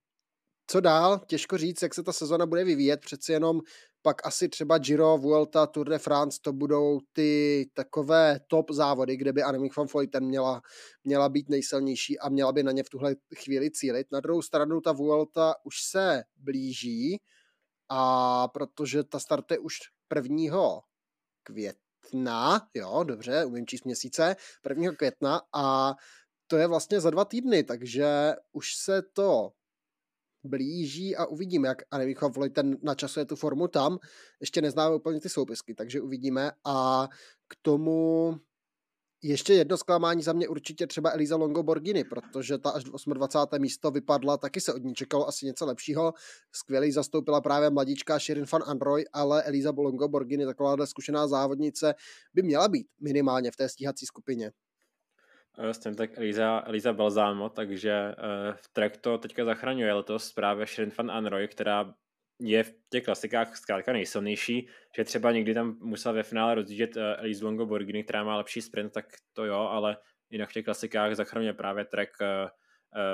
co 0.66 0.80
dál? 0.80 1.20
Těžko 1.26 1.58
říct, 1.58 1.82
jak 1.82 1.94
se 1.94 2.02
ta 2.02 2.12
sezona 2.12 2.46
bude 2.46 2.64
vyvíjet. 2.64 3.00
Přeci 3.00 3.32
jenom 3.32 3.60
pak 4.06 4.26
asi 4.26 4.48
třeba 4.48 4.78
Giro, 4.78 5.18
Vuelta, 5.18 5.66
Tour 5.66 5.88
de 5.88 5.98
France, 5.98 6.38
to 6.42 6.52
budou 6.52 7.00
ty 7.12 7.70
takové 7.74 8.40
top 8.46 8.70
závody, 8.70 9.16
kde 9.16 9.32
by 9.32 9.42
Annemiek 9.42 9.76
van 9.76 9.86
Vleuten 9.86 10.24
měla, 10.24 10.62
měla 11.04 11.28
být 11.28 11.48
nejsilnější 11.48 12.18
a 12.18 12.28
měla 12.28 12.52
by 12.52 12.62
na 12.62 12.72
ně 12.72 12.82
v 12.82 12.90
tuhle 12.90 13.14
chvíli 13.36 13.70
cílit. 13.70 14.06
Na 14.12 14.20
druhou 14.20 14.42
stranu 14.42 14.80
ta 14.80 14.92
Vuelta 14.92 15.54
už 15.64 15.82
se 15.82 16.22
blíží 16.36 17.20
a 17.88 18.48
protože 18.48 19.04
ta 19.04 19.18
startuje 19.18 19.58
už 19.58 19.78
1. 20.14 20.80
května, 21.42 22.68
jo, 22.74 23.04
dobře, 23.04 23.44
umím 23.44 23.66
číst 23.66 23.84
měsíce, 23.84 24.36
1. 24.68 24.92
května 24.92 25.40
a 25.52 25.94
to 26.46 26.56
je 26.56 26.66
vlastně 26.66 27.00
za 27.00 27.10
dva 27.10 27.24
týdny, 27.24 27.64
takže 27.64 28.34
už 28.52 28.76
se 28.76 29.02
to 29.02 29.52
blíží 30.46 31.16
a 31.16 31.26
uvidíme, 31.26 31.68
jak 31.68 31.82
Anemicha 31.90 32.30
ten 32.52 32.76
načasuje 32.82 33.26
tu 33.26 33.36
formu 33.36 33.68
tam. 33.68 33.98
Ještě 34.40 34.62
neznáme 34.62 34.96
úplně 34.96 35.20
ty 35.20 35.28
soupisky, 35.28 35.74
takže 35.74 36.00
uvidíme. 36.00 36.50
A 36.64 37.08
k 37.48 37.56
tomu 37.62 38.34
ještě 39.22 39.54
jedno 39.54 39.76
zklamání 39.76 40.22
za 40.22 40.32
mě 40.32 40.48
určitě 40.48 40.86
třeba 40.86 41.10
Eliza 41.10 41.36
Longo 41.36 41.62
Borgini, 41.62 42.04
protože 42.04 42.58
ta 42.58 42.70
až 42.70 42.84
28. 42.84 43.62
místo 43.62 43.90
vypadla, 43.90 44.36
taky 44.36 44.60
se 44.60 44.74
od 44.74 44.82
ní 44.82 44.94
čekalo 44.94 45.28
asi 45.28 45.46
něco 45.46 45.66
lepšího. 45.66 46.14
Skvělý 46.52 46.92
zastoupila 46.92 47.40
právě 47.40 47.70
mladíčka 47.70 48.18
Shirin 48.18 48.46
van 48.52 48.62
Androy, 48.66 49.04
ale 49.12 49.42
Eliza 49.42 49.72
Longo 49.76 50.08
Borgini, 50.08 50.44
takováhle 50.44 50.86
zkušená 50.86 51.28
závodnice, 51.28 51.94
by 52.34 52.42
měla 52.42 52.68
být 52.68 52.86
minimálně 53.00 53.50
v 53.50 53.56
té 53.56 53.68
stíhací 53.68 54.06
skupině. 54.06 54.52
Stejně 55.72 55.96
tak 55.96 56.18
Eliza, 56.18 56.62
Eliza 56.66 56.92
Balzámo, 56.92 57.48
takže 57.48 58.14
uh, 58.18 58.54
v 58.54 58.68
track 58.72 58.96
to 58.96 59.18
teďka 59.18 59.44
zachraňuje 59.44 59.92
letos 59.92 60.32
právě 60.32 60.66
Shirin 60.66 60.92
van 60.98 61.10
Anroy, 61.10 61.48
která 61.48 61.94
je 62.40 62.62
v 62.62 62.74
těch 62.90 63.04
klasikách 63.04 63.56
zkrátka 63.56 63.92
nejsilnější, 63.92 64.68
že 64.96 65.04
třeba 65.04 65.32
někdy 65.32 65.54
tam 65.54 65.76
musel 65.80 66.12
ve 66.12 66.22
finále 66.22 66.54
rozdížet 66.54 66.96
uh, 66.96 67.02
Elise 67.02 67.44
Longo 67.44 67.66
Borghini, 67.66 68.04
která 68.04 68.24
má 68.24 68.36
lepší 68.36 68.62
sprint, 68.62 68.92
tak 68.92 69.06
to 69.32 69.44
jo, 69.44 69.58
ale 69.58 69.96
jinak 70.30 70.50
v 70.50 70.52
těch 70.52 70.64
klasikách 70.64 71.14
zachraňuje 71.14 71.52
právě 71.52 71.84
track 71.84 72.10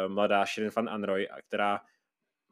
mladá 0.09 0.45
Shirin 0.45 0.71
van 0.77 0.89
Anroy, 0.89 1.29
která 1.49 1.81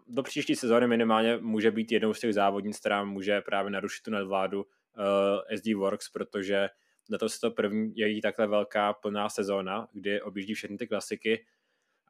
do 0.09 0.23
příští 0.23 0.57
sezóny 0.57 0.87
minimálně 0.87 1.37
může 1.37 1.71
být 1.71 1.93
jednou 1.93 2.15
z 2.15 2.21
těch 2.21 2.35
závodnic, 2.35 2.81
která 2.81 3.05
může 3.05 3.41
právě 3.41 3.71
narušit 3.71 4.03
tu 4.03 4.11
nadvládu 4.11 4.63
uh, 4.63 5.57
SD 5.57 5.67
Works, 5.77 6.09
protože 6.09 6.69
letos 7.11 7.41
to 7.41 7.51
první 7.51 7.93
její 7.97 8.21
takhle 8.21 8.47
velká 8.47 8.93
plná 8.93 9.29
sezóna, 9.29 9.89
kdy 9.93 10.23
objíždí 10.23 10.55
všechny 10.55 10.79
ty 10.79 10.87
klasiky 10.87 11.47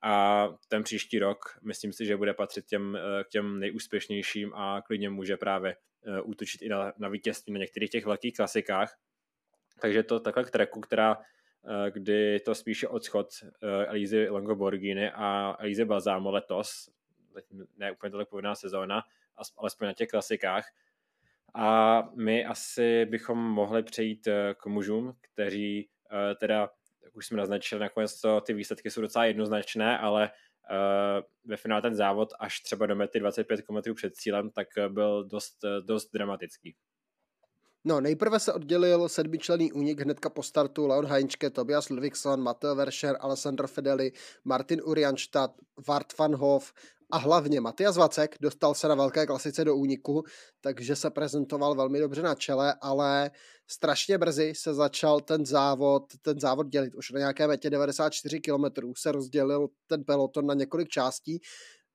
a 0.03 0.49
ten 0.69 0.83
příští 0.83 1.19
rok 1.19 1.59
myslím 1.63 1.93
si, 1.93 2.07
že 2.07 2.17
bude 2.17 2.35
patřit 2.35 2.67
těm, 2.67 2.97
eh, 2.97 3.25
k 3.25 3.29
těm 3.29 3.61
nejúspěšnějším 3.61 4.55
a 4.55 4.83
klidně 4.83 5.11
může 5.11 5.37
právě 5.37 5.77
eh, 6.07 6.21
útočit 6.21 6.63
i 6.63 6.69
na, 6.69 6.93
na 6.99 7.09
vítězství 7.09 7.53
na 7.53 7.59
některých 7.59 7.91
těch 7.91 8.07
velkých 8.07 8.37
klasikách. 8.37 8.99
Takže 9.81 10.03
to 10.03 10.21
takhle 10.21 10.45
k 10.45 10.51
treku, 10.51 10.81
která 10.81 11.17
eh, 11.17 11.91
kdy 11.91 12.41
to 12.41 12.55
spíše 12.55 12.89
odchod 12.89 13.29
Elízy 13.87 14.29
Longoborgini 14.29 15.11
a 15.11 15.57
Elízy 15.59 15.85
Balzámo 15.85 16.31
letos, 16.31 16.91
ne 17.77 17.93
úplně 17.93 18.11
tolik 18.11 18.29
povedená 18.29 18.55
sezóna, 18.55 19.03
alespoň 19.57 19.87
na 19.87 19.93
těch 19.93 20.09
klasikách, 20.09 20.65
A 21.55 22.03
my 22.15 22.45
asi 22.45 23.05
bychom 23.05 23.39
mohli 23.39 23.83
přejít 23.83 24.29
k 24.57 24.67
mužům, 24.67 25.15
kteří 25.21 25.89
teda, 26.41 26.71
jak 27.05 27.17
už 27.17 27.27
jsme 27.27 27.37
naznačili, 27.37 27.81
nakonec 27.81 28.21
to, 28.21 28.41
ty 28.41 28.55
výsledky 28.55 28.91
jsou 28.91 29.01
docela 29.01 29.25
jednoznačné, 29.25 29.99
ale 29.99 30.31
ve 31.45 31.57
finále 31.57 31.83
ten 31.83 31.95
závod 31.95 32.33
až 32.39 32.61
třeba 32.61 32.87
do 32.87 32.97
mety 32.97 33.21
25 33.21 33.63
km 33.63 33.95
před 33.95 34.17
cílem, 34.17 34.51
tak 34.51 34.69
byl 34.89 35.25
dost, 35.25 35.59
dost 35.81 36.11
dramatický. 36.13 36.77
No, 37.85 38.01
nejprve 38.01 38.41
se 38.41 38.53
oddělil 38.53 39.09
sedmičlený 39.09 39.73
únik 39.73 40.01
hnedka 40.01 40.31
po 40.31 40.43
startu 40.43 40.87
Leon 40.87 41.07
Heinčke, 41.07 41.51
Tobias 41.51 41.89
Ludvíkson, 41.89 42.41
Matteo 42.41 42.75
Verscher, 42.75 43.17
Alessandro 43.21 43.69
Fedeli, 43.69 44.13
Martin 44.45 44.81
Urianstadt, 44.85 45.55
Vart 45.89 46.19
van 46.19 46.35
Hof 46.35 46.73
a 47.11 47.19
hlavně 47.19 47.61
Matias 47.61 47.97
Vacek 47.97 48.37
dostal 48.41 48.75
se 48.75 48.89
na 48.89 48.95
velké 48.95 49.27
klasice 49.27 49.65
do 49.65 49.77
úniku, 49.77 50.23
takže 50.61 50.97
se 50.97 51.11
prezentoval 51.11 51.75
velmi 51.75 52.01
dobře 52.01 52.23
na 52.23 52.35
čele, 52.35 52.75
ale 52.81 53.31
strašně 53.67 54.19
brzy 54.19 54.53
se 54.57 54.75
začal 54.75 55.21
ten 55.21 55.47
závod, 55.47 56.03
ten 56.23 56.41
závod 56.41 56.69
dělit. 56.69 56.95
Už 56.95 57.11
na 57.11 57.19
nějaké 57.19 57.47
metě 57.47 57.71
94 57.71 58.41
km 58.41 58.93
se 58.97 59.13
rozdělil 59.13 59.69
ten 59.87 60.05
peloton 60.05 60.47
na 60.47 60.55
několik 60.55 60.89
částí. 60.89 61.41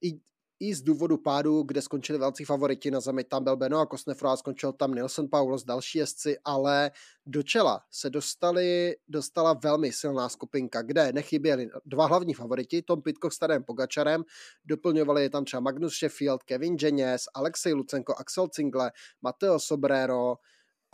I 0.02 0.20
i 0.60 0.76
z 0.76 0.82
důvodu 0.82 1.18
pádu, 1.18 1.64
kde 1.64 1.82
skončili 1.82 2.20
velcí 2.20 2.46
favoriti 2.46 2.92
na 2.92 3.00
zemi, 3.00 3.24
tam 3.24 3.44
byl 3.44 3.58
Beno 3.58 3.80
a 3.80 3.86
Kosnefro 3.86 4.30
a 4.30 4.38
skončil 4.38 4.74
tam 4.74 4.94
Nilsson 4.94 5.28
Paulos, 5.30 5.64
další 5.64 5.98
jezdci, 5.98 6.38
ale 6.46 6.92
do 7.26 7.44
čela 7.44 7.82
se 7.92 8.10
dostali, 8.10 8.96
dostala 9.08 9.54
velmi 9.54 9.92
silná 9.92 10.30
skupinka, 10.30 10.82
kde 10.82 11.14
nechyběli 11.14 11.70
dva 11.86 12.06
hlavní 12.06 12.34
favoriti, 12.34 12.82
Tom 12.82 13.02
Pitcock 13.02 13.34
s 13.34 13.40
Tadem 13.40 13.64
Pogačarem, 13.64 14.24
doplňovali 14.66 15.24
je 15.24 15.30
tam 15.30 15.46
třeba 15.46 15.60
Magnus 15.60 15.94
Sheffield, 15.94 16.44
Kevin 16.44 16.78
Janes, 16.82 17.24
Alexej 17.34 17.74
Lucenko, 17.74 18.16
Axel 18.18 18.48
Cingle, 18.48 18.92
Mateo 19.22 19.60
Sobrero, 19.60 20.36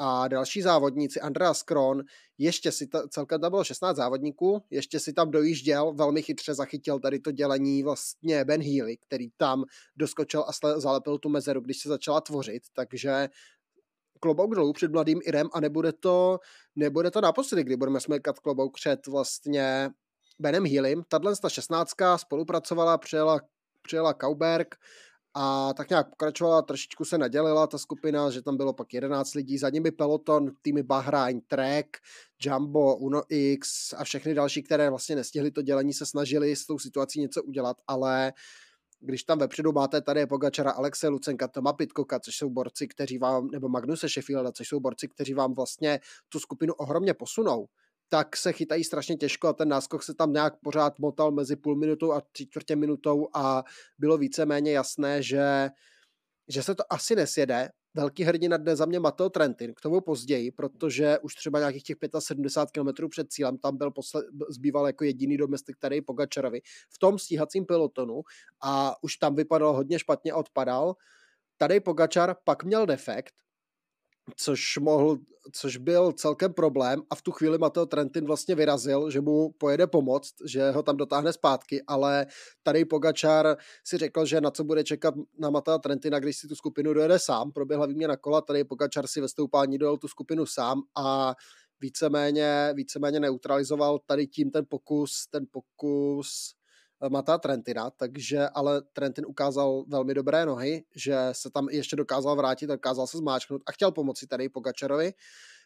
a 0.03 0.27
další 0.27 0.61
závodníci, 0.61 1.21
Andreas 1.21 1.63
Kron, 1.63 2.03
ještě 2.37 2.71
si 2.71 2.87
ta, 2.87 3.07
celkem 3.07 3.41
tam 3.41 3.51
bylo 3.51 3.63
16 3.63 3.97
závodníků, 3.97 4.63
ještě 4.69 4.99
si 4.99 5.13
tam 5.13 5.31
dojížděl, 5.31 5.93
velmi 5.93 6.21
chytře 6.21 6.53
zachytil 6.53 6.99
tady 6.99 7.19
to 7.19 7.31
dělení 7.31 7.83
vlastně 7.83 8.45
Ben 8.45 8.61
Healy, 8.61 8.97
který 8.97 9.29
tam 9.37 9.63
doskočil 9.95 10.45
a 10.47 10.79
zalepil 10.79 11.17
tu 11.17 11.29
mezeru, 11.29 11.61
když 11.61 11.79
se 11.79 11.89
začala 11.89 12.21
tvořit, 12.21 12.63
takže 12.73 13.29
klobouk 14.19 14.55
dolů 14.55 14.73
před 14.73 14.91
mladým 14.91 15.19
Irem 15.23 15.49
a 15.53 15.59
nebude 15.59 15.93
to, 15.93 16.39
nebude 16.75 17.11
to 17.11 17.21
naposledy, 17.21 17.63
kdy 17.63 17.75
budeme 17.75 17.99
smekat 17.99 18.39
klobouk 18.39 18.75
před 18.75 19.07
vlastně 19.07 19.89
Benem 20.39 20.65
Healym. 20.65 21.03
Tadle 21.07 21.35
ta 21.41 21.49
16 21.49 21.91
spolupracovala, 22.15 22.97
přijela, 22.97 23.39
přijela 23.81 24.13
Kauberg, 24.13 24.75
a 25.33 25.73
tak 25.73 25.89
nějak 25.89 26.09
pokračovala, 26.09 26.61
trošičku 26.61 27.05
se 27.05 27.17
nadělila 27.17 27.67
ta 27.67 27.77
skupina, 27.77 28.29
že 28.29 28.41
tam 28.41 28.57
bylo 28.57 28.73
pak 28.73 28.93
11 28.93 29.33
lidí, 29.33 29.57
za 29.57 29.69
nimi 29.69 29.91
peloton, 29.91 30.51
týmy 30.61 30.83
Bahrain, 30.83 31.41
Trek, 31.41 31.97
Jumbo, 32.45 32.95
Uno 32.95 33.21
X 33.29 33.93
a 33.97 34.03
všechny 34.03 34.33
další, 34.33 34.63
které 34.63 34.89
vlastně 34.89 35.15
nestihli 35.15 35.51
to 35.51 35.61
dělení, 35.61 35.93
se 35.93 36.05
snažili 36.05 36.55
s 36.55 36.65
tou 36.65 36.79
situací 36.79 37.21
něco 37.21 37.43
udělat, 37.43 37.77
ale 37.87 38.33
když 38.99 39.23
tam 39.23 39.39
vepředu 39.39 39.71
máte 39.71 40.01
tady 40.01 40.25
Pogačara, 40.25 40.71
Alexe 40.71 41.07
Lucenka, 41.07 41.47
Toma 41.47 41.73
Pitkoka, 41.73 42.19
což 42.19 42.35
jsou 42.35 42.49
borci, 42.49 42.87
kteří 42.87 43.17
vám, 43.17 43.47
nebo 43.47 43.69
Magnuse 43.69 44.09
Sheffielda, 44.09 44.51
což 44.51 44.67
jsou 44.67 44.79
borci, 44.79 45.07
kteří 45.07 45.33
vám 45.33 45.53
vlastně 45.53 45.99
tu 46.29 46.39
skupinu 46.39 46.73
ohromně 46.73 47.13
posunou, 47.13 47.67
tak 48.13 48.37
se 48.37 48.53
chytají 48.53 48.83
strašně 48.83 49.17
těžko 49.17 49.47
a 49.47 49.53
ten 49.53 49.69
náskok 49.69 50.03
se 50.03 50.13
tam 50.13 50.33
nějak 50.33 50.59
pořád 50.63 50.99
motal 50.99 51.31
mezi 51.31 51.55
půl 51.55 51.75
minutou 51.75 52.11
a 52.11 52.21
tři 52.31 52.47
čtvrtě 52.47 52.75
minutou 52.75 53.27
a 53.33 53.63
bylo 53.97 54.17
víceméně 54.17 54.71
jasné, 54.71 55.23
že, 55.23 55.69
že 56.47 56.63
se 56.63 56.75
to 56.75 56.83
asi 56.89 57.15
nesjede. 57.15 57.69
Velký 57.93 58.23
hrdina 58.23 58.57
dne 58.57 58.75
za 58.75 58.85
mě 58.85 58.99
Mateo 58.99 59.29
Trentin, 59.29 59.73
k 59.73 59.81
tomu 59.81 60.01
později, 60.01 60.51
protože 60.51 61.19
už 61.19 61.35
třeba 61.35 61.59
nějakých 61.59 61.83
těch 61.83 61.97
75 62.19 62.83
km 62.83 63.09
před 63.09 63.31
cílem 63.31 63.57
tam 63.57 63.77
byl 63.77 63.91
posled, 63.91 64.25
zbýval 64.49 64.87
jako 64.87 65.03
jediný 65.03 65.37
domestik 65.37 65.77
tady 65.79 66.01
Pogačarovi 66.01 66.61
v 66.89 66.97
tom 66.97 67.19
stíhacím 67.19 67.65
pelotonu 67.65 68.21
a 68.61 68.95
už 69.03 69.15
tam 69.15 69.35
vypadal 69.35 69.73
hodně 69.73 69.99
špatně 69.99 70.33
odpadal. 70.33 70.95
Tady 71.57 71.79
Pogačar 71.79 72.35
pak 72.43 72.63
měl 72.63 72.85
defekt, 72.85 73.33
což, 74.35 74.77
mohl, 74.77 75.17
což 75.51 75.77
byl 75.77 76.11
celkem 76.11 76.53
problém 76.53 77.01
a 77.09 77.15
v 77.15 77.21
tu 77.21 77.31
chvíli 77.31 77.57
Mateo 77.57 77.85
Trentin 77.85 78.25
vlastně 78.25 78.55
vyrazil, 78.55 79.11
že 79.11 79.21
mu 79.21 79.51
pojede 79.57 79.87
pomoct, 79.87 80.33
že 80.45 80.71
ho 80.71 80.83
tam 80.83 80.97
dotáhne 80.97 81.33
zpátky, 81.33 81.83
ale 81.87 82.25
tady 82.63 82.85
Pogačar 82.85 83.57
si 83.83 83.97
řekl, 83.97 84.25
že 84.25 84.41
na 84.41 84.51
co 84.51 84.63
bude 84.63 84.83
čekat 84.83 85.13
na 85.39 85.49
Mateo 85.49 85.79
Trentina, 85.79 86.19
když 86.19 86.37
si 86.37 86.47
tu 86.47 86.55
skupinu 86.55 86.93
dojede 86.93 87.19
sám, 87.19 87.51
proběhla 87.51 87.85
výměna 87.85 88.17
kola, 88.17 88.41
tady 88.41 88.63
Pogačar 88.63 89.07
si 89.07 89.21
ve 89.21 89.27
stoupání 89.27 89.77
dojel 89.77 89.97
tu 89.97 90.07
skupinu 90.07 90.45
sám 90.45 90.81
a 90.97 91.35
víceméně, 91.81 92.73
víceméně 92.75 93.19
neutralizoval 93.19 93.99
tady 94.05 94.27
tím 94.27 94.51
ten 94.51 94.65
pokus, 94.69 95.27
ten 95.29 95.45
pokus 95.51 96.55
Mata 97.09 97.37
Trentina, 97.37 97.89
takže 97.89 98.49
ale 98.49 98.81
Trentin 98.93 99.25
ukázal 99.25 99.83
velmi 99.87 100.13
dobré 100.13 100.45
nohy, 100.45 100.83
že 100.95 101.17
se 101.31 101.49
tam 101.49 101.69
ještě 101.69 101.95
dokázal 101.95 102.35
vrátit, 102.35 102.67
dokázal 102.67 103.07
se 103.07 103.17
zmáčknout 103.17 103.61
a 103.65 103.71
chtěl 103.71 103.91
pomoci 103.91 104.27
tady 104.27 104.49
Pogačarovi. 104.49 105.13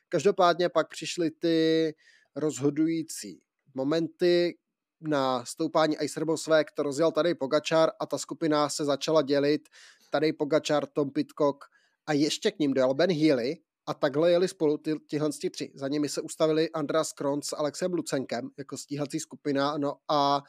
Každopádně 0.10 0.70
pak 0.70 0.90
přišly 0.90 1.32
ty 1.32 1.96
rozhodující 2.36 3.42
momenty 3.74 4.58
na 5.02 5.46
stoupání 5.46 5.96
Icerbosvé, 6.02 6.66
to 6.74 6.84
rozjel 6.84 7.12
tady 7.12 7.36
Pogačar 7.36 7.90
a 8.00 8.06
ta 8.06 8.18
skupina 8.18 8.70
se 8.70 8.86
začala 8.86 9.22
dělit. 9.22 9.70
Tady 10.10 10.34
Pogačar, 10.34 10.86
Tom 10.86 11.12
Pitcock 11.12 11.66
a 12.08 12.14
ještě 12.14 12.52
k 12.52 12.60
ním 12.60 12.74
dojel 12.74 12.94
Ben 12.94 13.12
Healy, 13.12 13.58
a 13.88 13.94
takhle 13.94 14.32
jeli 14.32 14.48
spolu 14.48 14.78
ty, 14.78 14.96
tyhle 15.10 15.30
tři. 15.30 15.72
Za 15.76 15.88
nimi 15.88 16.10
se 16.10 16.22
ustavili 16.22 16.70
Andras 16.70 17.14
Kron 17.14 17.42
s 17.42 17.56
Alexem 17.56 17.94
Lucenkem 17.94 18.50
jako 18.58 18.78
stíhací 18.78 19.20
skupina. 19.20 19.78
No 19.78 19.96
a 20.08 20.42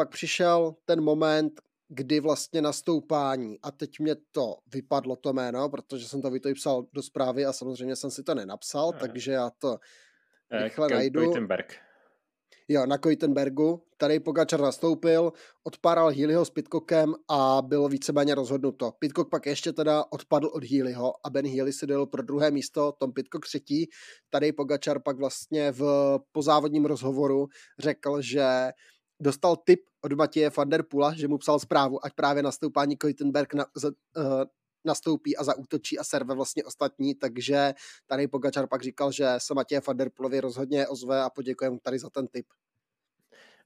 pak 0.00 0.10
přišel 0.10 0.74
ten 0.84 1.00
moment, 1.00 1.60
kdy 1.88 2.20
vlastně 2.20 2.62
nastoupání, 2.62 3.58
a 3.62 3.70
teď 3.70 4.00
mě 4.00 4.16
to 4.30 4.56
vypadlo 4.72 5.16
to 5.16 5.32
jméno, 5.32 5.68
protože 5.68 6.08
jsem 6.08 6.22
to 6.22 6.30
psal 6.54 6.86
do 6.92 7.02
zprávy 7.02 7.46
a 7.46 7.52
samozřejmě 7.52 7.96
jsem 7.96 8.10
si 8.10 8.22
to 8.22 8.34
nenapsal, 8.34 8.92
ne. 8.92 8.98
takže 9.00 9.32
já 9.32 9.50
to 9.50 9.78
eh, 10.50 10.62
rychle 10.64 10.88
K- 10.88 10.94
najdu. 10.94 11.24
Koitenberg. 11.24 11.76
Jo, 12.68 12.86
na 12.86 12.98
Koitenbergu. 12.98 13.82
Tady 13.96 14.20
Pogačar 14.20 14.60
nastoupil, 14.60 15.32
odpáral 15.64 16.10
Healyho 16.10 16.44
s 16.44 16.50
Pitcockem 16.50 17.14
a 17.28 17.62
bylo 17.62 17.88
víceméně 17.88 18.34
rozhodnuto. 18.34 18.92
Pitcock 18.98 19.30
pak 19.30 19.46
ještě 19.46 19.72
teda 19.72 20.04
odpadl 20.10 20.46
od 20.52 20.64
Healyho 20.64 21.26
a 21.26 21.30
Ben 21.30 21.46
Healy 21.46 21.72
si 21.72 21.86
dal 21.86 22.06
pro 22.06 22.22
druhé 22.22 22.50
místo, 22.50 22.92
Tom 22.92 23.12
Pitcock 23.12 23.46
třetí. 23.46 23.88
Tady 24.30 24.52
Pogačar 24.52 25.02
pak 25.02 25.16
vlastně 25.16 25.72
v 25.72 25.82
pozávodním 26.32 26.84
rozhovoru 26.84 27.48
řekl, 27.78 28.20
že 28.20 28.70
dostal 29.20 29.56
tip 29.56 29.80
od 30.00 30.12
Matěje 30.12 30.50
van 30.56 30.68
der 30.68 30.82
Pula, 30.82 31.14
že 31.14 31.28
mu 31.28 31.38
psal 31.38 31.58
zprávu, 31.58 32.04
ať 32.04 32.12
právě 32.12 32.42
nastoupání 32.42 32.96
Koitenberg 32.96 33.54
na, 33.54 33.64
uh, 34.16 34.44
nastoupí 34.84 35.36
a 35.36 35.44
zaútočí 35.44 35.98
a 35.98 36.04
serve 36.04 36.34
vlastně 36.34 36.64
ostatní, 36.64 37.14
takže 37.14 37.74
tady 38.06 38.28
Pogačar 38.28 38.66
pak 38.66 38.82
říkal, 38.82 39.12
že 39.12 39.26
se 39.38 39.54
Matěje 39.54 39.80
van 39.86 39.96
der 39.96 40.10
Pulovi 40.10 40.40
rozhodně 40.40 40.88
ozve 40.88 41.22
a 41.22 41.30
poděkujeme 41.30 41.78
tady 41.82 41.98
za 41.98 42.10
ten 42.10 42.26
tip. 42.26 42.46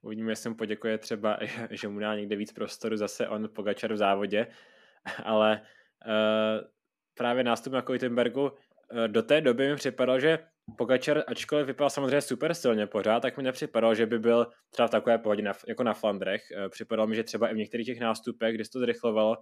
Uvidíme, 0.03 0.33
jestli 0.33 0.51
mu 0.51 0.57
poděkuje 0.57 0.99
třeba, 0.99 1.39
že 1.71 1.89
mu 1.89 1.99
dá 1.99 2.15
někde 2.15 2.37
víc 2.37 2.53
prostoru 2.53 2.97
zase 2.97 3.29
on 3.29 3.49
Pogačar 3.55 3.93
v 3.93 3.97
závodě, 3.97 4.47
ale 5.25 5.61
uh, 6.07 6.69
právě 7.15 7.45
nástup 7.45 7.73
na 7.73 7.83
Koitenbergu 7.83 8.43
uh, 8.43 8.51
do 9.07 9.23
té 9.23 9.41
doby 9.41 9.69
mi 9.69 9.77
připadalo, 9.77 10.21
že 10.21 10.39
Pogačar, 10.77 11.25
ačkoliv 11.27 11.67
vypadal 11.67 11.91
samozřejmě 11.91 12.21
super 12.21 12.55
silně 12.55 12.87
pořád, 12.87 13.21
tak 13.21 13.37
mi 13.37 13.43
nepřipadalo, 13.43 13.95
že 13.95 14.07
by 14.07 14.19
byl 14.19 14.47
třeba 14.71 14.89
v 14.89 14.91
takové 14.91 15.19
pohodě 15.19 15.43
na, 15.43 15.53
jako 15.69 15.83
na 15.83 15.95
Flandrech. 15.95 16.43
Eh, 16.51 16.69
připadalo 16.69 17.07
mi, 17.07 17.17
že 17.17 17.23
třeba 17.23 17.49
i 17.49 17.55
v 17.55 17.57
některých 17.57 17.87
těch 17.87 18.01
nástupech, 18.01 18.55
kdy 18.55 18.65
se 18.65 18.71
to 18.71 18.79
zrychlovalo, 18.79 19.37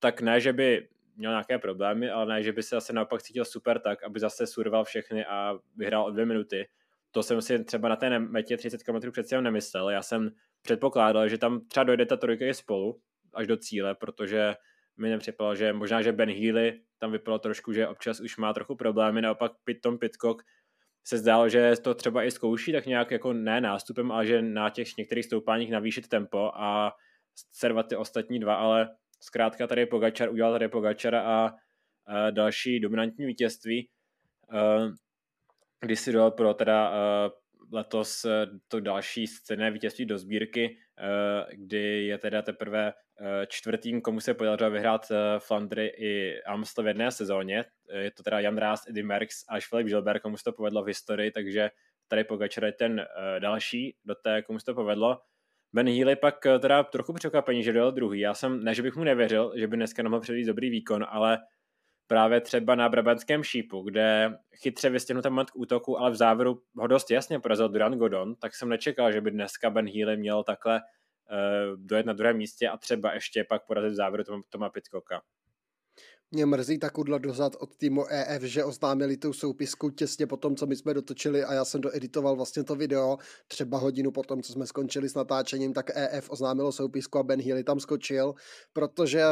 tak 0.00 0.20
ne, 0.20 0.40
že 0.40 0.52
by 0.52 0.88
měl 1.16 1.30
nějaké 1.30 1.58
problémy, 1.58 2.10
ale 2.10 2.26
ne, 2.26 2.42
že 2.42 2.52
by 2.52 2.62
se 2.62 2.76
zase 2.76 2.92
naopak 2.92 3.22
cítil 3.22 3.44
super 3.44 3.78
tak, 3.78 4.04
aby 4.04 4.20
zase 4.20 4.46
surval 4.46 4.84
všechny 4.84 5.24
a 5.24 5.58
vyhrál 5.76 6.04
o 6.04 6.10
dvě 6.10 6.26
minuty. 6.26 6.68
To 7.10 7.22
jsem 7.22 7.42
si 7.42 7.64
třeba 7.64 7.88
na 7.88 7.96
té 7.96 8.18
metě 8.18 8.56
30 8.56 8.82
km 8.82 9.10
přece 9.12 9.42
nemyslel. 9.42 9.90
Já 9.90 10.02
jsem 10.02 10.30
předpokládal, 10.62 11.28
že 11.28 11.38
tam 11.38 11.60
třeba 11.68 11.84
dojde 11.84 12.06
ta 12.06 12.16
trojka 12.16 12.46
i 12.46 12.54
spolu 12.54 13.00
až 13.34 13.46
do 13.46 13.56
cíle, 13.56 13.94
protože 13.94 14.54
mi 14.96 15.10
nepřipadalo, 15.10 15.54
že 15.54 15.72
možná, 15.72 16.02
že 16.02 16.12
Ben 16.12 16.30
Healy 16.30 16.80
tam 16.98 17.12
vypadalo 17.12 17.38
trošku, 17.38 17.72
že 17.72 17.88
občas 17.88 18.20
už 18.20 18.36
má 18.36 18.52
trochu 18.52 18.76
problémy, 18.76 19.22
naopak 19.22 19.52
Tom 19.82 19.98
Pitcock 19.98 20.42
se 21.08 21.18
zdálo, 21.18 21.48
že 21.48 21.72
to 21.82 21.94
třeba 21.94 22.24
i 22.24 22.30
zkouší 22.30 22.72
tak 22.72 22.86
nějak 22.86 23.10
jako 23.10 23.32
ne 23.32 23.60
nástupem, 23.60 24.12
ale 24.12 24.26
že 24.26 24.42
na 24.42 24.70
těch 24.70 24.88
některých 24.98 25.24
stoupáních 25.24 25.70
navýšit 25.70 26.08
tempo 26.08 26.50
a 26.54 26.92
servat 27.52 27.88
ty 27.88 27.96
ostatní 27.96 28.38
dva, 28.38 28.54
ale 28.54 28.88
zkrátka 29.20 29.66
tady 29.66 29.86
Pogačar 29.86 30.30
udělal 30.30 30.52
tady 30.52 30.68
Pogačara 30.68 31.22
a, 31.22 31.52
další 32.30 32.80
dominantní 32.80 33.26
vítězství, 33.26 33.88
kdy 35.80 35.96
si 35.96 36.12
dal 36.12 36.30
pro 36.30 36.54
teda 36.54 36.92
letos 37.72 38.26
to 38.68 38.80
další 38.80 39.26
scénné 39.26 39.70
vítězství 39.70 40.06
do 40.06 40.18
sbírky, 40.18 40.78
kdy 41.52 42.06
je 42.06 42.18
teda 42.18 42.42
teprve 42.42 42.92
čtvrtým, 43.46 44.00
komu 44.00 44.20
se 44.20 44.34
podařilo 44.34 44.70
vyhrát 44.70 45.12
Flandry 45.38 45.86
i 45.86 46.42
Amstel 46.42 46.84
v 46.84 46.86
jedné 46.86 47.10
sezóně. 47.10 47.64
Je 47.92 48.10
to 48.10 48.22
teda 48.22 48.40
Jan 48.40 48.58
Rás, 48.58 48.88
Eddie 48.88 49.04
Merckx 49.04 49.44
až 49.48 49.68
Filip 49.68 49.86
Gilbert, 49.86 50.22
komu 50.22 50.36
se 50.36 50.44
to 50.44 50.52
povedlo 50.52 50.82
v 50.82 50.86
historii, 50.86 51.30
takže 51.30 51.70
tady 52.08 52.24
Pogačar 52.24 52.64
je 52.64 52.72
ten 52.72 53.06
další 53.38 53.96
do 54.04 54.14
té, 54.14 54.42
komu 54.42 54.58
se 54.58 54.64
to 54.64 54.74
povedlo. 54.74 55.20
Ben 55.72 55.88
Healy 55.88 56.16
pak 56.16 56.34
teda 56.60 56.82
trochu 56.82 57.12
překvapení, 57.12 57.62
že 57.62 57.72
dojel 57.72 57.92
druhý. 57.92 58.20
Já 58.20 58.34
jsem, 58.34 58.64
ne, 58.64 58.74
že 58.74 58.82
bych 58.82 58.96
mu 58.96 59.04
nevěřil, 59.04 59.52
že 59.56 59.66
by 59.68 59.76
dneska 59.76 60.02
nemohl 60.02 60.20
předvíct 60.20 60.46
dobrý 60.46 60.70
výkon, 60.70 61.06
ale 61.08 61.38
právě 62.06 62.40
třeba 62.40 62.74
na 62.74 62.88
Brabantském 62.88 63.42
šípu, 63.42 63.82
kde 63.82 64.38
chytře 64.54 64.90
vystihnul 64.90 65.22
ten 65.22 65.32
moment 65.32 65.50
k 65.50 65.56
útoku, 65.56 65.98
ale 65.98 66.10
v 66.10 66.14
závěru 66.14 66.62
ho 66.76 66.86
dost 66.86 67.10
jasně 67.10 67.40
porazil 67.40 67.68
Duran 67.68 67.98
Godon, 67.98 68.34
tak 68.34 68.54
jsem 68.54 68.68
nečekal, 68.68 69.12
že 69.12 69.20
by 69.20 69.30
dneska 69.30 69.70
Ben 69.70 69.88
Healy 69.88 70.16
měl 70.16 70.44
takhle 70.44 70.80
dojet 71.76 72.06
na 72.06 72.12
druhém 72.12 72.36
místě 72.36 72.68
a 72.68 72.76
třeba 72.76 73.14
ještě 73.14 73.44
pak 73.44 73.66
porazit 73.66 73.92
v 73.92 73.96
závěru 73.96 74.24
Toma, 74.50 74.70
Pitcocka. 74.70 75.22
Mě 76.30 76.46
mrzí 76.46 76.78
ta 76.78 76.90
kudla 76.90 77.18
dozad 77.18 77.52
od 77.58 77.76
týmu 77.76 78.06
EF, 78.08 78.42
že 78.42 78.64
oznámili 78.64 79.16
tu 79.16 79.32
soupisku 79.32 79.90
těsně 79.90 80.26
po 80.26 80.36
tom, 80.36 80.56
co 80.56 80.66
my 80.66 80.76
jsme 80.76 80.94
dotočili 80.94 81.44
a 81.44 81.52
já 81.52 81.64
jsem 81.64 81.80
doeditoval 81.80 82.36
vlastně 82.36 82.64
to 82.64 82.74
video 82.74 83.16
třeba 83.48 83.78
hodinu 83.78 84.10
po 84.10 84.22
tom, 84.22 84.42
co 84.42 84.52
jsme 84.52 84.66
skončili 84.66 85.08
s 85.08 85.14
natáčením, 85.14 85.72
tak 85.72 85.90
EF 85.94 86.30
oznámilo 86.30 86.72
soupisku 86.72 87.18
a 87.18 87.22
Ben 87.22 87.42
Healy 87.42 87.64
tam 87.64 87.80
skočil, 87.80 88.34
protože 88.72 89.24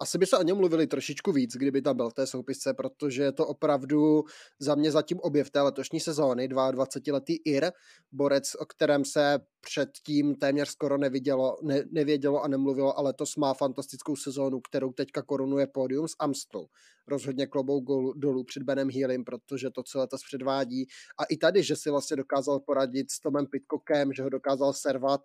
asi 0.00 0.18
by 0.18 0.26
se 0.26 0.38
o 0.38 0.42
něm 0.42 0.56
mluvili 0.56 0.86
trošičku 0.86 1.32
víc, 1.32 1.56
kdyby 1.56 1.82
tam 1.82 1.96
byl 1.96 2.10
v 2.10 2.14
té 2.14 2.26
soupisce, 2.26 2.74
protože 2.74 3.22
je 3.22 3.32
to 3.32 3.46
opravdu 3.46 4.24
za 4.58 4.74
mě 4.74 4.90
zatím 4.90 5.20
objev 5.20 5.50
té 5.50 5.60
letošní 5.60 6.00
sezóny, 6.00 6.48
22-letý 6.48 7.36
Ir, 7.44 7.72
borec, 8.12 8.54
o 8.54 8.66
kterém 8.66 9.04
se 9.04 9.38
předtím 9.60 10.34
téměř 10.34 10.68
skoro 10.68 10.98
nevidělo, 10.98 11.56
ne, 11.62 11.84
nevědělo 11.90 12.42
a 12.42 12.48
nemluvilo, 12.48 12.98
ale 12.98 13.12
to 13.12 13.24
má 13.38 13.54
fantastickou 13.54 14.16
sezónu, 14.16 14.60
kterou 14.60 14.92
teďka 14.92 15.22
korunuje 15.22 15.66
pódium 15.66 16.08
z 16.08 16.14
Amstlu. 16.18 16.68
Rozhodně 17.08 17.46
klobou 17.46 18.12
dolů 18.14 18.44
před 18.44 18.62
Benem 18.62 18.90
Healem, 18.90 19.24
protože 19.24 19.70
to, 19.70 19.82
co 19.82 19.98
letos 19.98 20.22
předvádí. 20.22 20.86
A 21.18 21.24
i 21.24 21.36
tady, 21.36 21.62
že 21.62 21.76
si 21.76 21.90
vlastně 21.90 22.16
dokázal 22.16 22.60
poradit 22.60 23.10
s 23.10 23.20
Tomem 23.20 23.46
Pitcockem, 23.46 24.12
že 24.12 24.22
ho 24.22 24.28
dokázal 24.28 24.72
servat, 24.72 25.20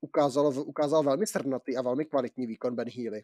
ukázal, 0.00 0.52
ukázal 0.66 1.02
velmi 1.02 1.26
srdnatý 1.26 1.76
a 1.76 1.82
velmi 1.82 2.04
kvalitní 2.04 2.46
výkon 2.46 2.74
Ben 2.74 2.88
Healy 2.96 3.22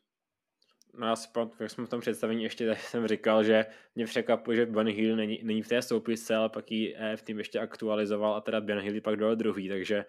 já 1.00 1.16
si 1.16 1.28
pamatuju, 1.32 1.56
jak 1.60 1.70
jsme 1.70 1.86
v 1.86 1.88
tom 1.88 2.00
představení 2.00 2.42
ještě 2.42 2.66
tak 2.66 2.80
jsem 2.80 3.06
říkal, 3.06 3.44
že 3.44 3.66
mě 3.94 4.06
překvapuje, 4.06 4.56
že 4.56 4.66
Ben 4.66 4.88
Hill 4.88 5.16
není, 5.16 5.40
není 5.42 5.62
v 5.62 5.68
té 5.68 5.82
soupisce, 5.82 6.36
ale 6.36 6.48
pak 6.48 6.70
ji 6.70 6.96
EF 6.96 7.22
tým 7.22 7.38
ještě 7.38 7.58
aktualizoval 7.58 8.34
a 8.34 8.40
teda 8.40 8.60
Ben 8.60 8.78
Hill 8.78 9.00
pak 9.00 9.16
dal 9.16 9.36
druhý, 9.36 9.68
takže 9.68 10.04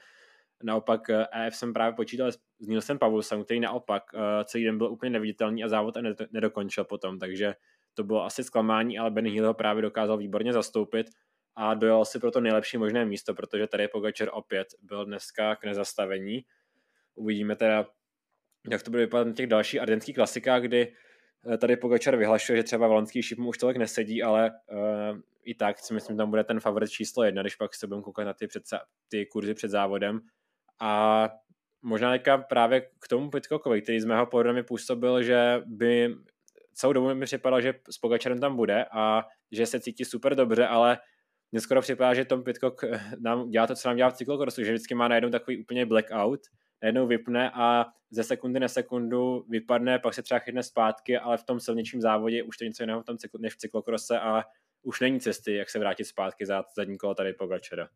naopak 0.64 1.10
EF 1.10 1.54
e 1.54 1.58
jsem 1.58 1.74
právě 1.74 1.96
počítal 1.96 2.32
s 2.32 2.40
Nilsem 2.60 3.00
Pavulsem, 3.00 3.44
který 3.44 3.60
naopak 3.60 4.04
uh, 4.14 4.20
celý 4.44 4.64
den 4.64 4.78
byl 4.78 4.92
úplně 4.92 5.10
neviditelný 5.10 5.64
a 5.64 5.68
závod 5.68 5.98
nedokončil 6.32 6.84
potom, 6.84 7.20
takže 7.20 7.56
to 7.94 8.04
bylo 8.04 8.24
asi 8.24 8.44
zklamání, 8.44 9.00
ale 9.00 9.12
Ben 9.12 9.26
Hill 9.26 9.48
ho 9.48 9.54
právě 9.54 9.82
dokázal 9.82 10.18
výborně 10.18 10.54
zastoupit 10.54 11.08
a 11.56 11.74
dojel 11.74 12.06
si 12.06 12.20
pro 12.20 12.32
to 12.32 12.42
nejlepší 12.42 12.78
možné 12.78 13.06
místo, 13.06 13.34
protože 13.34 13.68
tady 13.68 13.88
Pogačer 13.88 14.30
opět 14.34 14.68
byl 14.82 15.06
dneska 15.06 15.56
k 15.56 15.66
nezastavení. 15.66 16.46
Uvidíme 17.16 17.56
teda, 17.56 17.86
jak 18.70 18.84
to 18.84 18.92
bude 18.92 19.04
vypadat 19.04 19.28
na 19.28 19.34
těch 19.34 19.48
dalších 19.48 19.82
ardenských 19.82 20.16
klasikách, 20.16 20.62
kdy 20.62 20.94
eh, 21.54 21.58
tady 21.58 21.78
Pogačar 21.78 22.16
vyhlašuje, 22.16 22.58
že 22.58 22.64
třeba 22.64 22.88
valonský 22.88 23.22
šip 23.22 23.38
mu 23.38 23.50
už 23.50 23.58
tolik 23.58 23.78
nesedí, 23.78 24.24
ale 24.24 24.52
uh, 24.72 25.20
i 25.44 25.56
tak 25.56 25.80
si 25.80 25.94
myslím, 25.94 26.18
tam 26.18 26.30
bude 26.30 26.44
ten 26.44 26.60
favorit 26.60 26.90
číslo 26.90 27.24
jedna, 27.24 27.42
když 27.42 27.56
pak 27.56 27.76
se 27.76 27.88
budeme 27.88 28.04
koukat 28.04 28.26
na 28.26 28.34
ty, 28.34 28.48
před, 28.48 28.64
ty 29.10 29.26
kurzy 29.26 29.54
před 29.54 29.70
závodem. 29.70 30.20
A 30.80 31.30
možná 31.82 32.12
teďka 32.12 32.38
právě 32.38 32.82
k 32.82 33.08
tomu 33.10 33.30
Pitcockovi, 33.30 33.82
který 33.82 34.00
z 34.00 34.06
mého 34.06 34.26
pohledu 34.26 34.54
mi 34.54 34.64
působil, 34.64 35.24
že 35.24 35.62
by 35.66 36.16
celou 36.74 36.94
dobu 36.94 37.16
mi 37.16 37.26
připadalo, 37.26 37.62
že 37.62 37.74
s 37.90 37.98
Pogačarem 37.98 38.40
tam 38.40 38.56
bude 38.56 38.86
a 38.92 39.28
že 39.52 39.66
se 39.66 39.80
cítí 39.80 40.06
super 40.06 40.36
dobře, 40.36 40.68
ale 40.68 40.98
mně 41.52 41.62
skoro 41.62 41.82
připadá, 41.82 42.14
že 42.14 42.26
Tom 42.26 42.44
Pitcock 42.44 42.84
eh, 42.84 43.02
nám 43.20 43.50
dělá 43.50 43.68
to, 43.68 43.76
co 43.76 43.88
nám 43.88 43.98
dělá 43.98 44.10
v 44.10 44.14
cyklokrosu, 44.14 44.64
že 44.64 44.72
vždycky 44.72 44.96
má 44.96 45.08
najednou 45.08 45.30
takový 45.30 45.62
úplně 45.62 45.86
blackout 45.86 46.40
najednou 46.84 47.08
vypne 47.08 47.52
a 47.52 47.86
ze 48.12 48.24
sekundy 48.24 48.60
na 48.60 48.68
sekundu 48.68 49.46
vypadne, 49.50 50.00
pak 50.00 50.14
se 50.14 50.22
třeba 50.22 50.40
chytne 50.40 50.64
zpátky, 50.64 51.18
ale 51.18 51.38
v 51.38 51.44
tom 51.44 51.60
silnějším 51.60 52.02
závodě 52.02 52.44
už 52.44 52.58
to 52.58 52.64
něco 52.64 52.84
jiného 52.84 53.02
v 53.02 53.06
tom 53.06 53.18
cykl, 53.18 53.38
než 53.42 53.54
v 53.54 53.58
cyklokrose 53.58 54.20
a 54.20 54.44
už 54.82 55.00
není 55.00 55.20
cesty, 55.20 55.56
jak 55.56 55.70
se 55.70 55.80
vrátit 55.80 56.06
zpátky 56.06 56.46
za 56.46 56.64
zadní 56.76 56.98
kolo 56.98 57.16
tady 57.16 57.34
Pogačera. 57.34 57.90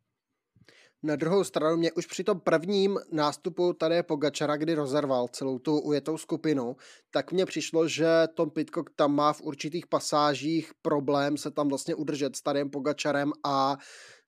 Na 1.04 1.16
druhou 1.16 1.44
stranu 1.44 1.78
mě 1.78 1.92
už 1.92 2.06
při 2.06 2.24
tom 2.24 2.40
prvním 2.40 3.00
nástupu 3.12 3.74
tady 3.74 4.04
Pogačara, 4.04 4.58
kdy 4.58 4.74
rozerval 4.74 5.28
celou 5.28 5.60
tu 5.60 5.80
ujetou 5.80 6.18
skupinu, 6.18 6.76
tak 7.12 7.32
mně 7.32 7.46
přišlo, 7.46 7.88
že 7.88 8.08
Tom 8.34 8.50
Pitcock 8.50 8.90
tam 8.96 9.16
má 9.16 9.34
v 9.34 9.42
určitých 9.42 9.88
pasážích 9.88 10.72
problém 10.82 11.38
se 11.38 11.52
tam 11.52 11.70
vlastně 11.70 11.96
udržet 11.96 12.36
s 12.36 12.42
tady 12.42 12.66
Pogačarem 12.66 13.32
a 13.46 13.78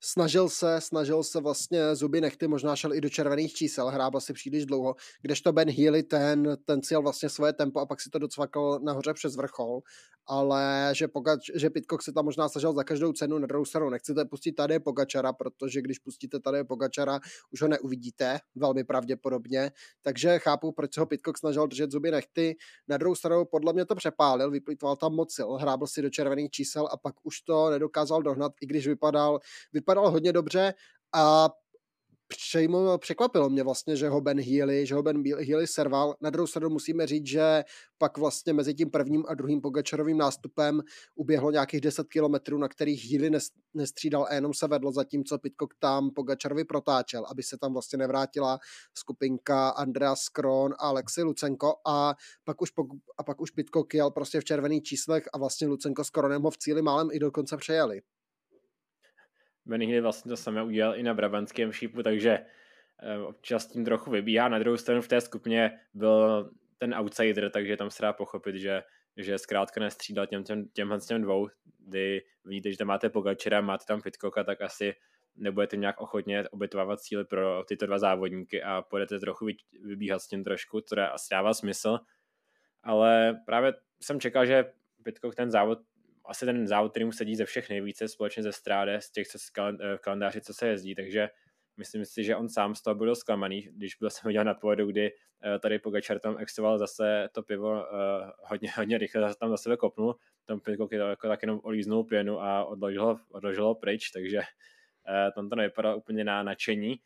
snažil 0.01 0.49
se, 0.49 0.81
snažil 0.81 1.23
se 1.23 1.39
vlastně 1.39 1.95
zuby 1.95 2.21
nechty, 2.21 2.47
možná 2.47 2.75
šel 2.75 2.93
i 2.93 3.01
do 3.01 3.09
červených 3.09 3.53
čísel, 3.53 3.87
hrábal 3.87 4.21
si 4.21 4.33
příliš 4.33 4.65
dlouho, 4.65 4.95
kdežto 5.21 5.53
Ben 5.53 5.69
Healy 5.69 6.03
ten, 6.03 6.57
ten 6.65 6.81
cíl 6.81 7.01
vlastně 7.01 7.29
svoje 7.29 7.53
tempo 7.53 7.79
a 7.79 7.85
pak 7.85 8.01
si 8.01 8.09
to 8.09 8.19
docvakal 8.19 8.79
nahoře 8.83 9.13
přes 9.13 9.35
vrchol. 9.35 9.81
Ale 10.31 10.91
že, 10.93 11.07
Pogač, 11.07 11.39
že 11.55 11.69
Pitcock 11.69 12.03
se 12.03 12.11
tam 12.13 12.25
možná 12.25 12.49
snažil 12.49 12.73
za 12.73 12.83
každou 12.83 13.13
cenu, 13.13 13.39
na 13.39 13.47
druhou 13.47 13.65
stranu 13.65 13.89
nechcete 13.89 14.25
pustit 14.25 14.51
tady 14.51 14.79
Pogačara, 14.79 15.33
protože 15.33 15.81
když 15.81 15.99
pustíte 15.99 16.39
tady 16.39 16.63
Pogačara, 16.63 17.19
už 17.51 17.61
ho 17.61 17.67
neuvidíte, 17.67 18.39
velmi 18.55 18.83
pravděpodobně, 18.83 19.71
takže 20.01 20.39
chápu, 20.39 20.71
proč 20.71 20.93
se 20.93 20.99
ho 20.99 21.05
Pitcock 21.05 21.37
snažil 21.37 21.67
držet 21.67 21.91
zuby 21.91 22.11
nechty, 22.11 22.55
na 22.87 22.97
druhou 22.97 23.15
stranu 23.15 23.45
podle 23.45 23.73
mě 23.73 23.85
to 23.85 23.95
přepálil, 23.95 24.51
vyplýtval 24.51 24.95
tam 24.95 25.13
moc 25.13 25.33
sil, 25.37 25.49
hrábl 25.51 25.87
si 25.87 26.01
do 26.01 26.09
červených 26.09 26.51
čísel 26.51 26.87
a 26.91 26.97
pak 26.97 27.15
už 27.23 27.41
to 27.41 27.69
nedokázal 27.69 28.21
dohnat, 28.21 28.51
i 28.61 28.65
když 28.65 28.87
vypadal, 28.87 29.39
vypadal 29.73 29.88
hodně 29.97 30.33
dobře 30.33 30.73
a 31.15 31.49
přejmo, 32.27 32.97
překvapilo 32.97 33.49
mě 33.49 33.63
vlastně, 33.63 33.95
že 33.95 34.09
ho 34.09 34.21
Ben 34.21 34.41
Healy, 34.41 34.85
že 34.85 34.95
ho 34.95 35.03
Ben 35.03 35.23
Healy 35.23 35.67
serval. 35.67 36.15
Na 36.21 36.29
druhou 36.29 36.47
stranu 36.47 36.69
musíme 36.69 37.07
říct, 37.07 37.27
že 37.27 37.63
pak 37.97 38.17
vlastně 38.17 38.53
mezi 38.53 38.73
tím 38.73 38.91
prvním 38.91 39.23
a 39.27 39.33
druhým 39.33 39.61
Pogačarovým 39.61 40.17
nástupem 40.17 40.81
uběhlo 41.15 41.51
nějakých 41.51 41.81
10 41.81 42.07
kilometrů, 42.07 42.57
na 42.57 42.67
kterých 42.67 43.11
Healy 43.11 43.39
nestřídal 43.73 44.25
a 44.29 44.33
jenom 44.33 44.53
se 44.53 44.67
vedlo, 44.67 44.91
zatímco 44.91 45.37
Pitcock 45.37 45.73
tam 45.79 46.09
Pogačarovi 46.15 46.63
protáčel, 46.63 47.25
aby 47.31 47.43
se 47.43 47.57
tam 47.57 47.73
vlastně 47.73 47.97
nevrátila 47.97 48.59
skupinka 48.93 49.69
Andreas 49.69 50.29
Kron 50.29 50.73
a 50.73 50.87
Alexi 50.87 51.23
Lucenko 51.23 51.73
a 51.87 52.15
pak 52.43 52.61
už, 52.61 52.69
a 53.17 53.23
pak 53.23 53.41
už 53.41 53.51
Pitcock 53.51 53.93
jel 53.93 54.11
prostě 54.11 54.41
v 54.41 54.43
červených 54.43 54.83
číslech 54.83 55.23
a 55.33 55.37
vlastně 55.37 55.67
Lucenko 55.67 56.03
s 56.03 56.09
Kronem 56.09 56.41
ho 56.41 56.51
v 56.51 56.57
cíli 56.57 56.81
málem 56.81 57.09
i 57.11 57.19
dokonce 57.19 57.57
přejeli. 57.57 58.01
Benihny 59.69 60.01
vlastně 60.01 60.29
to 60.29 60.37
samé 60.37 60.63
udělal 60.63 60.95
i 60.95 61.03
na 61.03 61.13
Brabantském 61.13 61.71
šípu, 61.71 62.03
takže 62.03 62.39
eh, 63.03 63.17
občas 63.17 63.67
tím 63.67 63.85
trochu 63.85 64.11
vybíhá. 64.11 64.49
Na 64.49 64.59
druhou 64.59 64.77
stranu 64.77 65.01
v 65.01 65.07
té 65.07 65.21
skupině 65.21 65.79
byl 65.93 66.49
ten 66.77 66.95
outsider, 66.95 67.49
takže 67.49 67.77
tam 67.77 67.89
se 67.89 68.01
dá 68.01 68.13
pochopit, 68.13 68.55
že, 68.55 68.83
že 69.17 69.37
zkrátka 69.37 69.81
nestřídal 69.81 70.27
těm, 70.27 70.43
těm, 70.43 70.69
těmhle 70.73 70.99
těm 70.99 71.21
dvou, 71.21 71.47
kdy 71.77 72.21
vidíte, 72.45 72.71
že 72.71 72.77
tam 72.77 72.87
máte 72.87 73.09
Pogačera, 73.09 73.61
máte 73.61 73.85
tam 73.85 74.01
Pitkoka, 74.01 74.43
tak 74.43 74.61
asi 74.61 74.93
nebudete 75.35 75.77
nějak 75.77 76.01
ochotně 76.01 76.49
obětovávat 76.49 76.99
cíly 76.99 77.25
pro 77.25 77.63
tyto 77.63 77.85
dva 77.85 77.99
závodníky 77.99 78.63
a 78.63 78.83
budete 78.89 79.19
trochu 79.19 79.47
vybíhat 79.81 80.21
s 80.21 80.27
tím 80.27 80.43
trošku, 80.43 80.81
to 80.81 81.01
asi 81.13 81.27
dává 81.31 81.53
smysl. 81.53 81.99
Ale 82.83 83.39
právě 83.45 83.73
jsem 84.01 84.19
čekal, 84.19 84.45
že 84.45 84.65
Pitcock 85.03 85.35
ten 85.35 85.51
závod 85.51 85.79
asi 86.29 86.45
ten 86.45 86.67
závod, 86.67 86.91
který 86.91 87.05
mu 87.05 87.11
sedí 87.11 87.35
ze 87.35 87.45
všech 87.45 87.69
nejvíce 87.69 88.07
společně 88.07 88.43
ze 88.43 88.51
Stráde, 88.51 89.01
z 89.01 89.11
těch 89.11 89.27
co 89.27 89.37
eh, 89.67 89.97
kalendáři, 90.01 90.41
co 90.41 90.53
se 90.53 90.67
jezdí, 90.67 90.95
takže 90.95 91.29
myslím 91.77 92.05
si, 92.05 92.23
že 92.23 92.35
on 92.35 92.49
sám 92.49 92.75
z 92.75 92.81
toho 92.81 92.95
byl 92.95 93.15
zklamaný, 93.15 93.61
když 93.61 93.95
byl 93.95 94.09
jsem 94.09 94.27
viděl 94.27 94.43
na 94.43 94.53
pohodu, 94.53 94.85
kdy 94.85 95.11
eh, 95.43 95.59
tady 95.59 95.79
Pogačar 95.79 96.19
tam 96.19 96.37
exoval 96.39 96.77
zase 96.77 97.29
to 97.31 97.43
pivo 97.43 97.71
uh, 97.71 97.81
hodně, 98.39 98.71
hodně 98.75 98.97
rychle, 98.97 99.21
zase 99.21 99.35
tam 99.39 99.49
za 99.49 99.57
sebe 99.57 99.77
kopnul, 99.77 100.15
tam 100.45 100.59
Pitcock 100.59 100.91
jako 100.91 101.27
tak 101.27 101.41
jenom 101.41 101.59
olíznul 101.63 102.03
pěnu 102.03 102.41
a 102.41 102.65
odložil 102.65 103.05
ho, 103.05 103.19
odložil 103.31 103.65
ho 103.65 103.75
pryč, 103.75 104.11
takže 104.11 104.41
tam 105.35 105.49
to 105.49 105.55
nevypadalo 105.55 105.97
úplně 105.97 106.23
na 106.23 106.43
nadšení. 106.43 106.99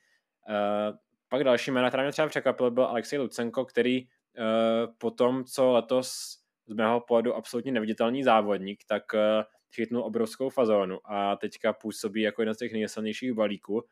Pak 1.30 1.44
další 1.44 1.72
jména, 1.72 1.90
která 1.90 2.04
mě 2.04 2.12
třeba 2.12 2.28
překvapil, 2.28 2.72
byl 2.72 2.84
Alexej 2.84 3.20
Lucenko, 3.20 3.66
který 3.66 4.04
uh, 4.04 4.94
po 4.98 5.12
tom, 5.12 5.44
co 5.44 5.72
letos 5.72 6.43
z 6.68 6.74
mého 6.74 7.00
pohledu 7.00 7.34
absolutně 7.34 7.72
neviditelný 7.72 8.24
závodník, 8.24 8.84
tak 8.88 9.04
eh, 9.14 9.44
chytnul 9.76 10.04
obrovskou 10.04 10.50
fazónu 10.50 11.00
a 11.06 11.36
teďka 11.36 11.74
působí 11.74 12.22
jako 12.22 12.42
jeden 12.42 12.56
z 12.56 12.58
těch 12.58 12.74
nejsilnějších 12.74 13.34
balíků, 13.34 13.84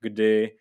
kdy 0.00 0.56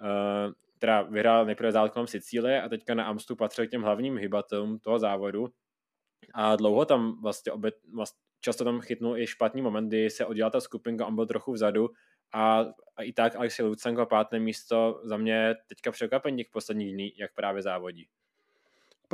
uh, 0.00 0.52
teda 0.78 1.02
vyhrál 1.02 1.46
nejprve 1.46 1.72
závod 1.72 1.92
kolem 1.92 2.06
Sicílie 2.06 2.62
a 2.62 2.68
teďka 2.68 2.94
na 2.94 3.04
Amstu 3.04 3.36
patřil 3.36 3.66
k 3.66 3.70
těm 3.70 3.82
hlavním 3.82 4.18
hybatelům 4.18 4.78
toho 4.78 4.98
závodu. 4.98 5.48
A 6.34 6.56
dlouho 6.56 6.84
tam 6.84 7.22
vlastně, 7.22 7.52
obět, 7.52 7.74
vlastně 7.94 8.20
často 8.40 8.64
tam 8.64 8.80
chytnul 8.80 9.18
i 9.18 9.26
špatný 9.26 9.62
moment, 9.62 9.88
kdy 9.88 10.10
se 10.10 10.26
oddělala 10.26 10.50
ta 10.50 10.60
skupinka, 10.60 11.06
on 11.06 11.14
byl 11.14 11.26
trochu 11.26 11.52
vzadu 11.52 11.90
a, 12.32 12.60
a 12.96 13.02
i 13.02 13.12
tak 13.12 13.36
Alexej 13.36 13.66
Lucenko 13.66 14.06
páté 14.06 14.38
místo 14.38 15.00
za 15.04 15.16
mě 15.16 15.54
teďka 15.66 15.92
překvapení 15.92 16.36
těch 16.36 16.50
posledních 16.52 16.92
dní, 16.92 17.12
jak 17.16 17.34
právě 17.34 17.62
závodí 17.62 18.08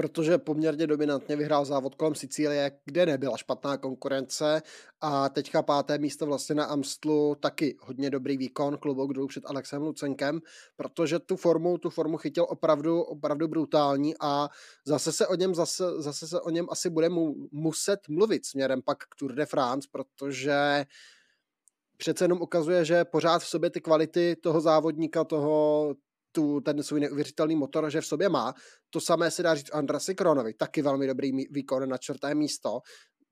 protože 0.00 0.38
poměrně 0.38 0.86
dominantně 0.86 1.36
vyhrál 1.36 1.64
závod 1.64 1.94
kolem 1.94 2.14
Sicílie, 2.14 2.72
kde 2.84 3.06
nebyla 3.06 3.36
špatná 3.36 3.76
konkurence. 3.76 4.62
A 5.00 5.28
teďka 5.28 5.62
páté 5.62 5.98
místo 5.98 6.26
vlastně 6.26 6.54
na 6.54 6.64
Amstlu 6.64 7.34
taky 7.40 7.76
hodně 7.80 8.10
dobrý 8.10 8.36
výkon 8.36 8.78
klobouk 8.78 9.12
dolů 9.12 9.26
před 9.26 9.44
Alexem 9.46 9.82
Lucenkem, 9.82 10.40
protože 10.76 11.18
tu 11.18 11.36
formu, 11.36 11.78
tu 11.78 11.90
formu 11.90 12.16
chytil 12.16 12.46
opravdu, 12.48 13.02
opravdu 13.02 13.48
brutální 13.48 14.14
a 14.20 14.48
zase 14.86 15.12
se 15.12 15.26
o 15.26 15.34
něm, 15.34 15.54
zase, 15.54 15.84
zase 16.02 16.28
se 16.28 16.40
o 16.40 16.50
něm 16.50 16.66
asi 16.70 16.90
bude 16.90 17.08
mu, 17.08 17.34
muset 17.52 18.00
mluvit 18.08 18.46
směrem 18.46 18.82
pak 18.82 18.98
k 18.98 19.14
Tour 19.18 19.32
de 19.34 19.46
France, 19.46 19.88
protože 19.92 20.86
přece 21.96 22.24
jenom 22.24 22.42
ukazuje, 22.42 22.84
že 22.84 23.04
pořád 23.04 23.42
v 23.42 23.48
sobě 23.48 23.70
ty 23.70 23.80
kvality 23.80 24.36
toho 24.36 24.60
závodníka, 24.60 25.24
toho, 25.24 25.94
tu, 26.32 26.60
ten 26.60 26.82
svůj 26.82 27.00
neuvěřitelný 27.00 27.56
motor, 27.56 27.90
že 27.90 28.00
v 28.00 28.06
sobě 28.06 28.28
má. 28.28 28.54
To 28.90 29.00
samé 29.00 29.30
se 29.30 29.42
dá 29.42 29.54
říct 29.54 29.74
Andrasi 29.74 30.14
Kronovi, 30.14 30.54
taky 30.54 30.82
velmi 30.82 31.06
dobrý 31.06 31.32
výkon 31.50 31.88
na 31.88 31.98
čtvrté 31.98 32.34
místo. 32.34 32.80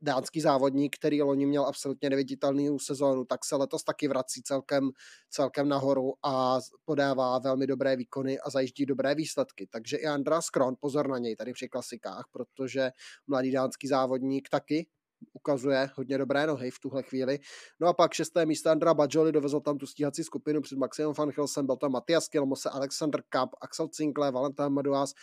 Dánský 0.02 0.40
závodník, 0.40 0.96
který 0.96 1.22
loni 1.22 1.46
měl 1.46 1.66
absolutně 1.66 2.10
neviditelný 2.10 2.78
sezónu, 2.80 3.24
tak 3.24 3.44
se 3.44 3.56
letos 3.56 3.84
taky 3.84 4.08
vrací 4.08 4.42
celkem, 4.42 4.90
celkem 5.30 5.68
nahoru 5.68 6.12
a 6.24 6.58
podává 6.84 7.38
velmi 7.38 7.66
dobré 7.66 7.96
výkony 7.96 8.40
a 8.40 8.50
zajíždí 8.50 8.86
dobré 8.86 9.14
výsledky. 9.14 9.66
Takže 9.70 9.96
i 9.96 10.06
Andras 10.06 10.50
Kron, 10.50 10.74
pozor 10.80 11.08
na 11.08 11.18
něj 11.18 11.36
tady 11.36 11.52
při 11.52 11.68
klasikách, 11.68 12.24
protože 12.32 12.90
mladý 13.26 13.50
dánský 13.50 13.88
závodník 13.88 14.48
taky 14.48 14.86
ukazuje 15.32 15.90
hodně 15.94 16.18
dobré 16.18 16.46
nohy 16.46 16.70
v 16.70 16.78
tuhle 16.78 17.02
chvíli. 17.02 17.38
No 17.80 17.88
a 17.88 17.92
pak 17.92 18.12
šesté 18.12 18.46
místo 18.46 18.70
Andra 18.70 18.94
Bajoli 18.94 19.32
dovezl 19.32 19.60
tam 19.60 19.78
tu 19.78 19.86
stíhací 19.86 20.24
skupinu 20.24 20.60
před 20.60 20.78
Maximem 20.78 21.12
Van 21.18 21.30
Hilsem, 21.36 21.66
byl 21.66 21.76
tam 21.76 21.92
Matias 21.92 22.28
Kilmose, 22.28 22.70
Alexander 22.70 23.22
Kapp, 23.28 23.54
Axel 23.60 23.88
Cinkle, 23.88 24.30
Valentin 24.30 24.68
Maduas, 24.68 25.14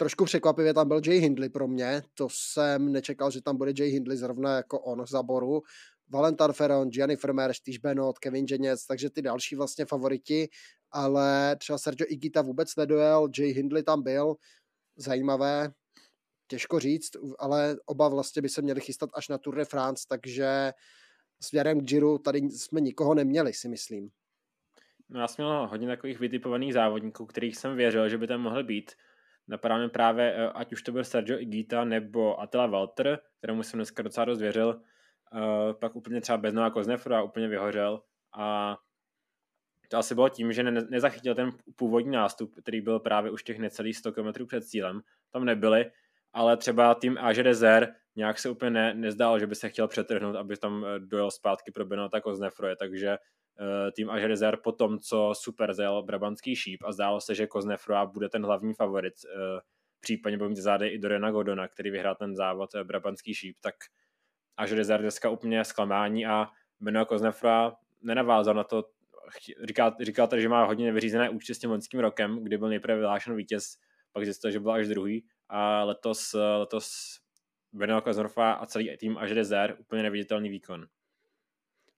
Trošku 0.00 0.24
překvapivě 0.24 0.74
tam 0.74 0.88
byl 0.88 1.00
Jay 1.06 1.18
Hindley 1.18 1.48
pro 1.48 1.68
mě, 1.68 2.02
to 2.14 2.28
jsem 2.30 2.92
nečekal, 2.92 3.30
že 3.30 3.42
tam 3.42 3.56
bude 3.56 3.72
Jay 3.78 3.88
Hindley 3.88 4.16
zrovna 4.16 4.56
jako 4.56 4.80
on 4.80 5.04
v 5.04 5.08
zaboru. 5.08 5.62
Valentin 6.08 6.52
Ferron, 6.52 6.90
Gianni 6.90 7.16
Vermeer, 7.16 7.52
Steve 7.54 7.78
Benot, 7.82 8.18
Kevin 8.18 8.46
Jeněc, 8.50 8.86
takže 8.86 9.10
ty 9.10 9.22
další 9.22 9.56
vlastně 9.56 9.84
favoriti, 9.84 10.48
ale 10.90 11.56
třeba 11.56 11.78
Sergio 11.78 12.06
Igita 12.08 12.42
vůbec 12.42 12.76
nedojel, 12.76 13.28
Jay 13.38 13.50
Hindley 13.50 13.82
tam 13.82 14.02
byl, 14.02 14.34
zajímavé, 14.96 15.72
těžko 16.50 16.78
říct, 16.78 17.10
ale 17.38 17.76
oba 17.86 18.08
vlastně 18.08 18.42
by 18.42 18.48
se 18.48 18.62
měli 18.62 18.80
chystat 18.80 19.10
až 19.14 19.28
na 19.28 19.38
Tour 19.38 19.56
de 19.56 19.64
France, 19.64 20.06
takže 20.08 20.72
směrem 21.42 21.80
k 21.80 21.84
Giro 21.84 22.18
tady 22.18 22.38
jsme 22.38 22.80
nikoho 22.80 23.14
neměli, 23.14 23.52
si 23.52 23.68
myslím. 23.68 24.10
No 25.08 25.20
já 25.20 25.28
jsem 25.28 25.44
měl 25.44 25.66
hodně 25.66 25.88
takových 25.88 26.20
vytipovaných 26.20 26.74
závodníků, 26.74 27.26
kterých 27.26 27.56
jsem 27.56 27.76
věřil, 27.76 28.08
že 28.08 28.18
by 28.18 28.26
tam 28.26 28.40
mohly 28.40 28.64
být. 28.64 28.92
Napadá 29.48 29.78
mi 29.78 29.88
právě, 29.88 30.34
eh, 30.34 30.48
ať 30.48 30.72
už 30.72 30.82
to 30.82 30.92
byl 30.92 31.04
Sergio 31.04 31.38
Igita 31.38 31.84
nebo 31.84 32.40
Attila 32.40 32.66
Walter, 32.66 33.18
kterému 33.38 33.62
jsem 33.62 33.78
dneska 33.78 34.02
docela 34.02 34.24
dost 34.24 34.40
věřil, 34.40 34.82
uh, 35.32 35.72
pak 35.72 35.96
úplně 35.96 36.20
třeba 36.20 36.38
bez 36.38 36.54
Nova 36.54 36.70
Koznefru 36.70 37.14
a 37.14 37.22
úplně 37.22 37.48
vyhořel. 37.48 38.02
A 38.38 38.76
to 39.88 39.96
asi 39.96 40.14
bylo 40.14 40.28
tím, 40.28 40.52
že 40.52 40.62
ne, 40.62 40.70
nezachytil 40.90 41.34
ten 41.34 41.50
původní 41.76 42.10
nástup, 42.10 42.54
který 42.62 42.80
byl 42.80 43.00
právě 43.00 43.30
už 43.30 43.42
těch 43.42 43.58
necelých 43.58 43.96
100 43.96 44.12
km 44.12 44.46
před 44.46 44.64
cílem. 44.64 45.00
Tam 45.30 45.44
nebyli 45.44 45.90
ale 46.32 46.56
třeba 46.56 46.94
tým 46.94 47.18
Age 47.18 47.42
Dezer 47.42 47.94
nějak 48.16 48.38
se 48.38 48.50
úplně 48.50 48.70
ne, 48.70 48.94
nezdál, 48.94 49.38
že 49.38 49.46
by 49.46 49.54
se 49.54 49.68
chtěl 49.68 49.88
přetrhnout, 49.88 50.36
aby 50.36 50.56
tam 50.56 50.84
eh, 50.84 50.98
dojel 50.98 51.30
zpátky 51.30 51.72
pro 51.72 51.84
Benota 51.86 52.20
Koznefroje, 52.20 52.76
takže 52.76 53.08
uh, 53.10 53.90
tým 53.96 54.10
Age 54.10 54.28
Dezer 54.28 54.56
po 54.64 54.72
tom, 54.72 54.98
co 54.98 55.32
super 55.34 55.74
zajel 55.74 56.02
Brabantský 56.02 56.56
šíp 56.56 56.82
a 56.84 56.92
zdálo 56.92 57.20
se, 57.20 57.34
že 57.34 57.46
Koznefroa 57.46 58.06
bude 58.06 58.28
ten 58.28 58.44
hlavní 58.44 58.74
favorit, 58.74 59.14
uh, 59.24 59.60
případně 60.00 60.38
bude 60.38 60.48
mít 60.48 60.56
zády 60.56 60.88
i 60.88 60.98
Dorena 60.98 61.30
Godona, 61.30 61.68
který 61.68 61.90
vyhrál 61.90 62.14
ten 62.14 62.36
závod 62.36 62.70
Brabantský 62.84 63.34
šíp, 63.34 63.56
tak 63.60 63.74
Age 64.56 64.76
Dezer 64.76 65.00
dneska 65.00 65.30
úplně 65.30 65.64
zklamání 65.64 66.26
a 66.26 66.46
Beno 66.80 67.06
Koznefroa 67.06 67.76
nenavázal 68.02 68.54
na 68.54 68.64
to, 68.64 68.84
říkal, 69.64 69.96
říkal 70.00 70.28
tady, 70.28 70.42
že 70.42 70.48
má 70.48 70.64
hodně 70.64 70.86
nevyřízené 70.86 71.30
účty 71.30 71.54
s 71.54 71.58
tím 71.58 71.70
loňským 71.70 72.00
rokem, 72.00 72.44
kdy 72.44 72.58
byl 72.58 72.68
nejprve 72.68 72.98
vyhlášen 72.98 73.36
vítěz, 73.36 73.76
pak 74.12 74.24
zjistil, 74.24 74.50
že 74.50 74.60
byl 74.60 74.72
až 74.72 74.88
druhý 74.88 75.24
a 75.50 75.84
letos, 75.84 76.36
letos 76.58 77.18
Benoit 77.72 78.04
Kazorfa 78.04 78.52
a 78.52 78.66
celý 78.66 78.96
tým 78.96 79.18
až 79.18 79.34
Dezer 79.34 79.76
úplně 79.80 80.02
neviditelný 80.02 80.48
výkon. 80.48 80.86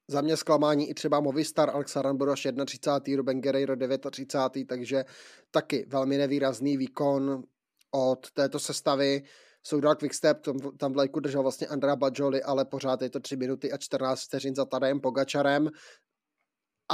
Za 0.09 0.21
mě 0.21 0.37
zklamání 0.37 0.91
i 0.91 0.95
třeba 0.95 1.21
Movistar, 1.21 1.71
Alex 1.71 1.97
Aranboroš 1.97 2.49
31. 2.67 3.17
Ruben 3.17 3.41
Guerreiro 3.41 3.77
39. 4.11 4.67
takže 4.67 5.05
taky 5.51 5.87
velmi 5.89 6.19
nevýrazný 6.19 6.77
výkon 6.77 7.43
od 7.91 8.31
této 8.31 8.59
sestavy. 8.59 9.23
Soudal 9.63 9.95
Quickstep, 9.95 10.41
tam, 10.41 10.59
tam 10.77 10.93
v 10.93 10.97
lajku 10.97 11.21
držel 11.21 11.43
vlastně 11.43 11.67
Andrea 11.67 11.97
Bajoli, 11.97 12.43
ale 12.43 12.65
pořád 12.65 13.03
je 13.03 13.11
to 13.11 13.21
3 13.21 13.37
minuty 13.37 13.73
a 13.73 13.79
14 13.79 14.23
vteřin 14.23 14.55
za 14.55 14.65
Tadejem 14.65 15.01
Pogačarem 15.01 15.71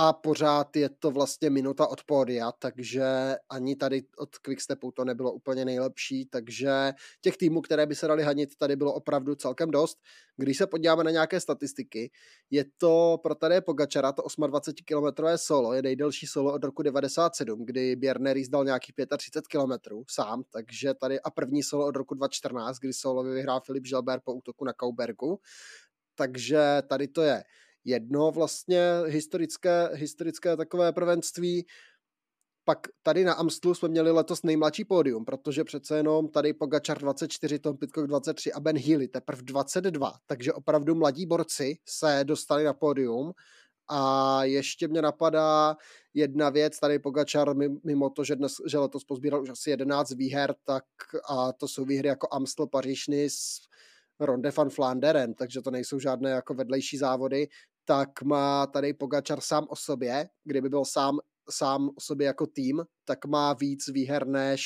a 0.00 0.12
pořád 0.12 0.76
je 0.76 0.88
to 0.88 1.10
vlastně 1.10 1.50
minuta 1.50 1.86
od 1.86 2.04
pódia, 2.04 2.52
takže 2.52 3.36
ani 3.50 3.76
tady 3.76 4.02
od 4.18 4.38
Quickstepu 4.38 4.90
to 4.90 5.04
nebylo 5.04 5.32
úplně 5.32 5.64
nejlepší, 5.64 6.26
takže 6.26 6.92
těch 7.20 7.36
týmů, 7.36 7.60
které 7.60 7.86
by 7.86 7.94
se 7.94 8.06
dali 8.06 8.22
hanit, 8.22 8.56
tady 8.58 8.76
bylo 8.76 8.92
opravdu 8.94 9.34
celkem 9.34 9.70
dost. 9.70 9.98
Když 10.36 10.58
se 10.58 10.66
podíváme 10.66 11.04
na 11.04 11.10
nějaké 11.10 11.40
statistiky, 11.40 12.10
je 12.50 12.64
to 12.78 13.18
pro 13.22 13.34
tady 13.34 13.60
Pogačara 13.60 14.12
to 14.12 14.22
28 14.46 14.84
km 14.84 15.22
solo, 15.36 15.72
je 15.72 15.82
nejdelší 15.82 16.26
solo 16.26 16.52
od 16.54 16.64
roku 16.64 16.82
97, 16.82 17.64
kdy 17.64 17.96
Bjerner 17.96 18.36
jízdal 18.36 18.64
nějakých 18.64 18.94
35 19.18 19.46
km 19.46 20.02
sám, 20.10 20.42
takže 20.50 20.94
tady 20.94 21.20
a 21.20 21.30
první 21.30 21.62
solo 21.62 21.86
od 21.86 21.96
roku 21.96 22.14
2014, 22.14 22.78
kdy 22.78 22.92
solo 22.92 23.22
vyhrál 23.22 23.60
Filip 23.60 23.86
Želber 23.86 24.20
po 24.24 24.34
útoku 24.34 24.64
na 24.64 24.72
Kaubergu, 24.72 25.40
takže 26.14 26.82
tady 26.88 27.08
to 27.08 27.22
je 27.22 27.44
jedno 27.84 28.30
vlastně 28.30 28.82
historické, 29.06 29.90
historické 29.92 30.56
takové 30.56 30.92
prvenství. 30.92 31.66
Pak 32.64 32.78
tady 33.02 33.24
na 33.24 33.32
Amstlu 33.32 33.74
jsme 33.74 33.88
měli 33.88 34.10
letos 34.10 34.42
nejmladší 34.42 34.84
pódium, 34.84 35.24
protože 35.24 35.64
přece 35.64 35.96
jenom 35.96 36.28
tady 36.28 36.52
Pogačar 36.52 36.98
24, 36.98 37.58
Tom 37.58 37.76
Pitcock 37.76 38.06
23 38.06 38.52
a 38.52 38.60
Ben 38.60 38.78
Healy 38.78 39.08
teprve 39.08 39.42
22, 39.42 40.12
takže 40.26 40.52
opravdu 40.52 40.94
mladí 40.94 41.26
borci 41.26 41.78
se 41.88 42.20
dostali 42.24 42.64
na 42.64 42.72
pódium. 42.72 43.32
A 43.90 44.44
ještě 44.44 44.88
mě 44.88 45.02
napadá 45.02 45.76
jedna 46.14 46.50
věc, 46.50 46.78
tady 46.78 46.98
Pogačar 46.98 47.54
mimo 47.84 48.10
to, 48.10 48.24
že, 48.24 48.36
dnes, 48.36 48.52
že 48.66 48.78
letos 48.78 49.04
pozbíral 49.04 49.42
už 49.42 49.50
asi 49.50 49.70
11 49.70 50.10
výher, 50.10 50.54
tak 50.64 50.84
a 51.28 51.52
to 51.52 51.68
jsou 51.68 51.84
výhry 51.84 52.08
jako 52.08 52.28
Amstel, 52.30 52.66
Paříž, 52.66 53.06
Nice, 53.06 53.38
Ronde 54.20 54.50
van 54.50 54.70
Flanderen, 54.70 55.34
takže 55.34 55.62
to 55.62 55.70
nejsou 55.70 55.98
žádné 55.98 56.30
jako 56.30 56.54
vedlejší 56.54 56.98
závody, 56.98 57.48
tak 57.84 58.22
má 58.22 58.66
tady 58.66 58.94
Pogačar 58.94 59.40
sám 59.40 59.66
o 59.70 59.76
sobě, 59.76 60.28
kdyby 60.44 60.68
byl 60.68 60.84
sám, 60.84 61.18
sám 61.50 61.88
o 61.88 62.00
sobě 62.00 62.26
jako 62.26 62.46
tým, 62.46 62.84
tak 63.04 63.24
má 63.24 63.52
víc 63.52 63.88
výher 63.88 64.26
než 64.26 64.62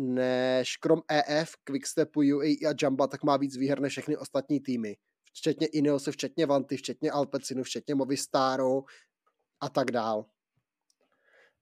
než 0.00 0.76
krom 0.76 1.00
EF, 1.10 1.50
Quickstepu, 1.64 2.20
UAE 2.20 2.70
a 2.70 2.74
Jamba, 2.82 3.06
tak 3.06 3.24
má 3.24 3.36
víc 3.36 3.56
výher 3.56 3.80
než 3.80 3.92
všechny 3.92 4.16
ostatní 4.16 4.60
týmy. 4.60 4.96
Včetně 5.32 5.66
Ineos, 5.66 6.08
včetně 6.10 6.46
Vanty, 6.46 6.76
včetně 6.76 7.10
Alpecinu, 7.10 7.62
včetně 7.62 7.94
Movistaru 7.94 8.84
a 9.60 9.68
tak 9.68 9.90
dál. 9.90 10.24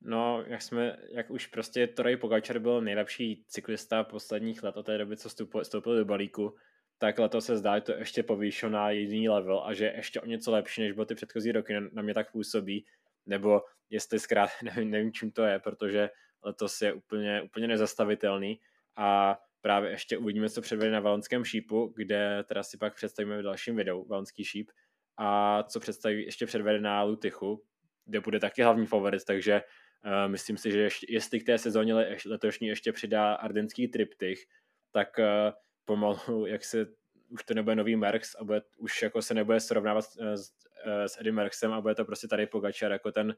No, 0.01 0.45
jak 0.47 0.63
jsme, 0.63 0.97
jak 1.13 1.31
už 1.31 1.47
prostě 1.47 1.87
Torej 1.87 2.17
Pogačar 2.17 2.59
byl 2.59 2.81
nejlepší 2.81 3.45
cyklista 3.49 4.05
posledních 4.05 4.63
let 4.63 4.77
od 4.77 4.87
té 4.87 4.99
doby, 4.99 5.17
co 5.17 5.29
vstoupil 5.63 5.97
do 5.97 6.05
balíku, 6.05 6.55
tak 6.99 7.19
letos 7.19 7.47
se 7.47 7.57
zdá, 7.57 7.79
že 7.79 7.83
to 7.83 7.93
ještě 7.93 8.23
povýšil 8.23 8.71
na 8.71 8.91
jiný 8.91 9.29
level 9.29 9.63
a 9.67 9.75
že 9.75 9.93
ještě 9.97 10.21
o 10.21 10.27
něco 10.27 10.53
lepší, 10.53 10.83
než 10.83 10.93
byl 10.93 11.05
ty 11.05 11.15
předchozí 11.15 11.53
roky, 11.53 11.75
na 11.93 12.03
mě 12.03 12.15
tak 12.15 12.33
působí, 12.33 12.87
nebo 13.27 13.63
jestli 13.91 14.19
zkrát, 14.19 14.51
nevím, 14.63 14.91
nevím 14.91 15.13
čím 15.13 15.31
to 15.31 15.45
je, 15.45 15.59
protože 15.59 16.11
letos 16.43 16.83
je 16.83 16.93
úplně, 16.93 17.43
úplně 17.43 17.69
nezastavitelný. 17.69 18.61
A 18.97 19.39
právě 19.61 19.91
ještě 19.91 20.19
uvidíme, 20.19 20.51
co 20.51 20.63
předvede 20.63 20.91
na 20.91 21.01
Valonském 21.01 21.45
šípu, 21.45 21.93
kde 21.97 22.45
teda 22.45 22.63
si 22.63 22.79
pak 22.79 22.95
představíme 22.95 23.39
v 23.39 23.43
dalším 23.43 23.77
videu 23.77 24.05
Valonský 24.05 24.45
šíp. 24.45 24.71
A 25.19 25.63
co 25.63 25.81
představí 25.81 26.25
ještě 26.25 26.47
předvede 26.47 26.81
na 26.81 27.03
Lutychu, 27.03 27.63
kde 28.05 28.21
bude 28.21 28.41
taky 28.41 28.63
hlavní 28.63 28.87
favorit, 28.87 29.25
takže 29.25 29.63
uh, 30.05 30.31
myslím 30.31 30.57
si, 30.57 30.73
že 30.73 30.81
ještě, 30.81 31.07
jestli 31.09 31.41
k 31.41 31.47
té 31.47 31.59
sezóně 31.59 31.95
letošní 32.27 32.69
ještě 32.69 32.93
přidá 32.93 33.35
ardenský 33.35 33.89
triptych, 33.89 34.47
tak 34.93 35.09
uh, 35.19 35.53
pomalu, 35.87 36.47
jak 36.47 36.65
se 36.65 36.87
už 37.29 37.45
to 37.45 37.55
nebude 37.55 37.77
nový 37.77 37.97
Merckx 37.97 38.35
a 38.35 38.45
bude, 38.45 38.63
už 38.79 39.03
jako 39.03 39.23
se 39.23 39.35
nebude 39.35 39.61
srovnávat 39.61 40.05
eh, 40.21 40.37
s, 40.37 40.53
eh, 40.85 41.09
s 41.09 41.21
Eddie 41.21 41.33
Merckxem 41.33 41.73
a 41.73 41.81
bude 41.81 41.95
to 41.95 42.05
prostě 42.05 42.29
tady 42.29 42.47
Pogačar 42.47 42.93
jako 42.93 43.13
ten, 43.13 43.35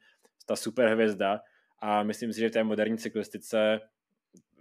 ta 0.47 0.57
super 0.57 0.89
hvězda 0.89 1.41
a 1.79 2.03
myslím 2.03 2.33
si, 2.33 2.41
že 2.41 2.49
v 2.49 2.53
té 2.53 2.65
moderní 2.65 2.99
cyklistice 2.99 3.81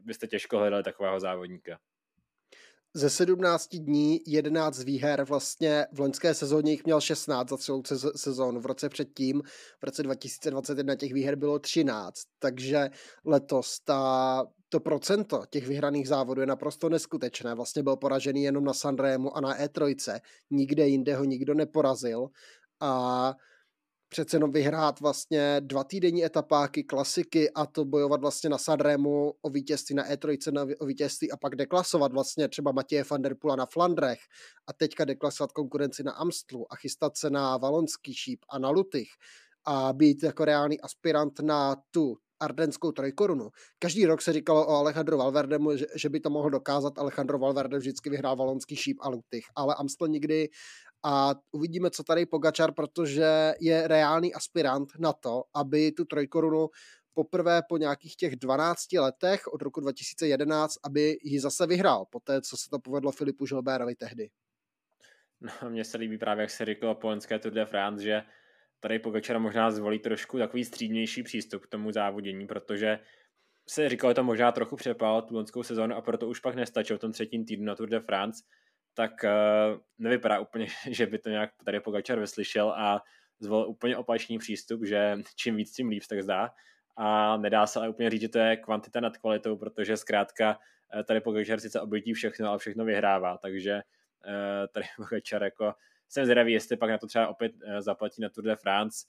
byste 0.01 0.27
těžko 0.27 0.57
hledali 0.57 0.83
takového 0.83 1.19
závodníka. 1.19 1.79
Ze 2.93 3.09
17 3.09 3.75
dní 3.75 4.19
11 4.27 4.83
výher 4.83 5.23
vlastně 5.23 5.85
v 5.93 5.99
loňské 5.99 6.33
sezóně 6.33 6.71
jich 6.71 6.85
měl 6.85 7.01
16 7.01 7.49
za 7.49 7.57
celou 7.57 7.83
sezónu. 8.15 8.59
V 8.59 8.65
roce 8.65 8.89
předtím, 8.89 9.41
v 9.79 9.83
roce 9.83 10.03
2021 10.03 10.95
těch 10.95 11.13
výher 11.13 11.35
bylo 11.35 11.59
13, 11.59 12.15
takže 12.39 12.89
letos 13.25 13.79
ta 13.79 14.43
to 14.69 14.79
procento 14.79 15.43
těch 15.49 15.67
vyhraných 15.67 16.07
závodů 16.07 16.41
je 16.41 16.47
naprosto 16.47 16.89
neskutečné. 16.89 17.55
Vlastně 17.55 17.83
byl 17.83 17.95
poražený 17.95 18.43
jenom 18.43 18.63
na 18.63 18.73
Sanremu 18.73 19.37
a 19.37 19.41
na 19.41 19.57
E3. 19.59 20.19
Nikde 20.49 20.87
jinde 20.87 21.15
ho 21.15 21.23
nikdo 21.23 21.53
neporazil. 21.53 22.27
A 22.79 23.33
přece 24.09 24.35
jenom 24.35 24.51
vyhrát 24.51 24.99
vlastně 24.99 25.57
dva 25.59 25.83
týdenní 25.83 26.25
etapáky, 26.25 26.83
klasiky 26.83 27.51
a 27.51 27.65
to 27.65 27.85
bojovat 27.85 28.21
vlastně 28.21 28.49
na 28.49 28.57
Sanremu 28.57 29.33
o 29.41 29.49
vítězství 29.49 29.95
na 29.95 30.09
E3, 30.09 30.51
na, 30.51 30.65
o 30.79 30.85
vítězství 30.85 31.31
a 31.31 31.37
pak 31.37 31.55
deklasovat 31.55 32.13
vlastně 32.13 32.47
třeba 32.47 32.71
Matěje 32.71 33.03
van 33.11 33.21
der 33.21 33.35
Pula 33.35 33.55
na 33.55 33.65
Flandrech 33.65 34.19
a 34.67 34.73
teďka 34.73 35.05
deklasovat 35.05 35.51
konkurenci 35.51 36.03
na 36.03 36.11
Amstlu 36.11 36.73
a 36.73 36.75
chystat 36.75 37.17
se 37.17 37.29
na 37.29 37.57
Valonský 37.57 38.13
šíp 38.13 38.39
a 38.49 38.59
na 38.59 38.69
Lutych 38.69 39.07
a 39.65 39.93
být 39.93 40.23
jako 40.23 40.45
reálný 40.45 40.81
aspirant 40.81 41.39
na 41.39 41.75
tu 41.91 42.17
ardenskou 42.39 42.91
trojkorunu. 42.91 43.49
Každý 43.79 44.05
rok 44.05 44.21
se 44.21 44.33
říkalo 44.33 44.67
o 44.67 44.71
Alejandro 44.71 45.17
Valverdemu, 45.17 45.77
že, 45.77 45.85
že 45.95 46.09
by 46.09 46.19
to 46.19 46.29
mohl 46.29 46.49
dokázat. 46.49 46.99
Alejandro 46.99 47.39
Valverde 47.39 47.77
vždycky 47.77 48.09
vyhrál 48.09 48.35
valonský 48.35 48.75
šíp 48.75 48.97
a 49.01 49.09
Lutych, 49.09 49.45
ale 49.55 49.75
Amstel 49.75 50.07
nikdy 50.07 50.49
a 51.03 51.35
uvidíme, 51.51 51.89
co 51.89 52.03
tady 52.03 52.25
Pogačar, 52.25 52.73
protože 52.73 53.53
je 53.59 53.87
reálný 53.87 54.33
aspirant 54.33 54.89
na 54.99 55.13
to, 55.13 55.43
aby 55.55 55.91
tu 55.91 56.05
trojkorunu 56.05 56.69
poprvé 57.13 57.61
po 57.69 57.77
nějakých 57.77 58.15
těch 58.15 58.35
12 58.35 58.93
letech 58.93 59.47
od 59.47 59.61
roku 59.61 59.79
2011, 59.79 60.75
aby 60.83 61.17
ji 61.23 61.39
zase 61.39 61.67
vyhrál, 61.67 62.05
po 62.05 62.19
té, 62.19 62.41
co 62.41 62.57
se 62.57 62.69
to 62.69 62.79
povedlo 62.79 63.11
Filipu 63.11 63.45
Žilbérovi 63.45 63.95
tehdy. 63.95 64.29
No, 65.41 65.69
mně 65.69 65.85
se 65.85 65.97
líbí 65.97 66.17
právě, 66.17 66.41
jak 66.41 66.49
se 66.49 66.65
říkalo 66.65 66.95
po 66.95 67.15
Tour 67.41 67.53
de 67.53 67.65
France, 67.65 68.03
že 68.03 68.23
tady 68.79 68.99
Pogačar 68.99 69.39
možná 69.39 69.71
zvolí 69.71 69.99
trošku 69.99 70.37
takový 70.37 70.65
střídnější 70.65 71.23
přístup 71.23 71.65
k 71.65 71.67
tomu 71.67 71.91
závodění, 71.91 72.47
protože 72.47 72.99
se 73.69 73.89
říkalo, 73.89 74.11
že 74.11 74.15
to 74.15 74.23
možná 74.23 74.51
trochu 74.51 74.75
přepál 74.75 75.21
tu 75.21 75.35
lonskou 75.35 75.63
sezónu 75.63 75.95
a 75.95 76.01
proto 76.01 76.27
už 76.27 76.39
pak 76.39 76.55
nestačil 76.55 76.97
v 76.97 77.01
tom 77.01 77.11
třetím 77.11 77.45
týdnu 77.45 77.65
na 77.65 77.75
Tour 77.75 77.89
de 77.89 77.99
France, 77.99 78.43
tak 78.93 79.11
uh, 79.23 79.79
nevypadá 79.97 80.39
úplně, 80.39 80.67
že 80.89 81.05
by 81.05 81.19
to 81.19 81.29
nějak 81.29 81.49
tady 81.65 81.79
Pogačar 81.79 82.19
vyslyšel 82.19 82.69
a 82.69 83.01
zvolil 83.39 83.69
úplně 83.69 83.97
opačný 83.97 84.37
přístup, 84.37 84.85
že 84.85 85.17
čím 85.35 85.55
víc, 85.55 85.71
tím 85.71 85.89
líp, 85.89 86.03
tak 86.09 86.23
zdá. 86.23 86.49
A 86.97 87.37
nedá 87.37 87.67
se 87.67 87.79
ale 87.79 87.89
úplně 87.89 88.09
říct, 88.09 88.21
že 88.21 88.29
to 88.29 88.39
je 88.39 88.57
kvantita 88.57 88.99
nad 88.99 89.17
kvalitou, 89.17 89.57
protože 89.57 89.97
zkrátka 89.97 90.59
eh, 90.99 91.03
tady 91.03 91.21
Pogačar 91.21 91.59
sice 91.59 91.81
obětí 91.81 92.13
všechno, 92.13 92.49
ale 92.49 92.57
všechno 92.57 92.85
vyhrává, 92.85 93.37
takže 93.37 93.73
uh, 93.73 94.67
tady 94.73 94.85
Pogačar 94.97 95.43
jako 95.43 95.73
jsem 96.09 96.25
zvědavý, 96.25 96.53
jestli 96.53 96.77
pak 96.77 96.89
na 96.89 96.97
to 96.97 97.07
třeba 97.07 97.27
opět 97.27 97.51
uh, 97.51 97.79
zaplatí 97.79 98.21
na 98.21 98.29
Tour 98.29 98.43
de 98.43 98.55
France, 98.55 99.05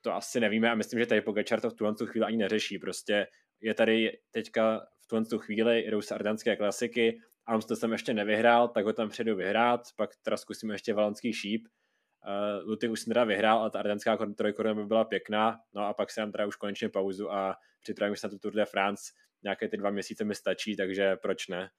to 0.00 0.14
asi 0.14 0.40
nevíme 0.40 0.70
a 0.70 0.74
myslím, 0.74 1.00
že 1.00 1.06
tady 1.06 1.20
Pogačar 1.20 1.60
to 1.60 1.70
v 1.70 1.74
tuhle 1.74 1.94
chvíli 2.06 2.26
ani 2.26 2.36
neřeší, 2.36 2.78
prostě 2.78 3.26
je 3.60 3.74
tady 3.74 4.18
teďka 4.30 4.86
v 5.00 5.06
tuhle 5.08 5.24
chvíli, 5.38 5.90
jdou 5.90 6.02
se 6.02 6.14
ardanské 6.14 6.56
klasiky, 6.56 7.20
Amstel 7.46 7.76
jsem 7.76 7.92
ještě 7.92 8.14
nevyhrál, 8.14 8.68
tak 8.68 8.84
ho 8.84 8.92
tam 8.92 9.08
předu 9.08 9.36
vyhrát, 9.36 9.80
pak 9.96 10.10
teda 10.22 10.36
zkusíme 10.36 10.74
ještě 10.74 10.94
valonský 10.94 11.32
šíp. 11.32 11.68
Uh, 12.26 12.68
Luty 12.68 12.88
už 12.88 13.00
jsem 13.00 13.10
teda 13.10 13.24
vyhrál, 13.24 13.58
ale 13.58 13.70
ta 13.70 13.78
ardenská 13.78 14.18
trojkoruna 14.36 14.74
by 14.74 14.84
byla 14.86 15.04
pěkná, 15.04 15.58
no 15.74 15.82
a 15.82 15.94
pak 15.94 16.10
si 16.10 16.20
dám 16.20 16.32
teda 16.32 16.46
už 16.46 16.56
konečně 16.56 16.88
pauzu 16.88 17.32
a 17.32 17.56
připravím 17.80 18.16
se 18.16 18.26
na 18.26 18.30
tu 18.30 18.38
Tour 18.38 18.52
de 18.52 18.64
France, 18.64 19.12
nějaké 19.42 19.68
ty 19.68 19.76
dva 19.76 19.90
měsíce 19.90 20.24
mi 20.24 20.34
stačí, 20.34 20.76
takže 20.76 21.16
proč 21.16 21.48
ne? 21.48 21.70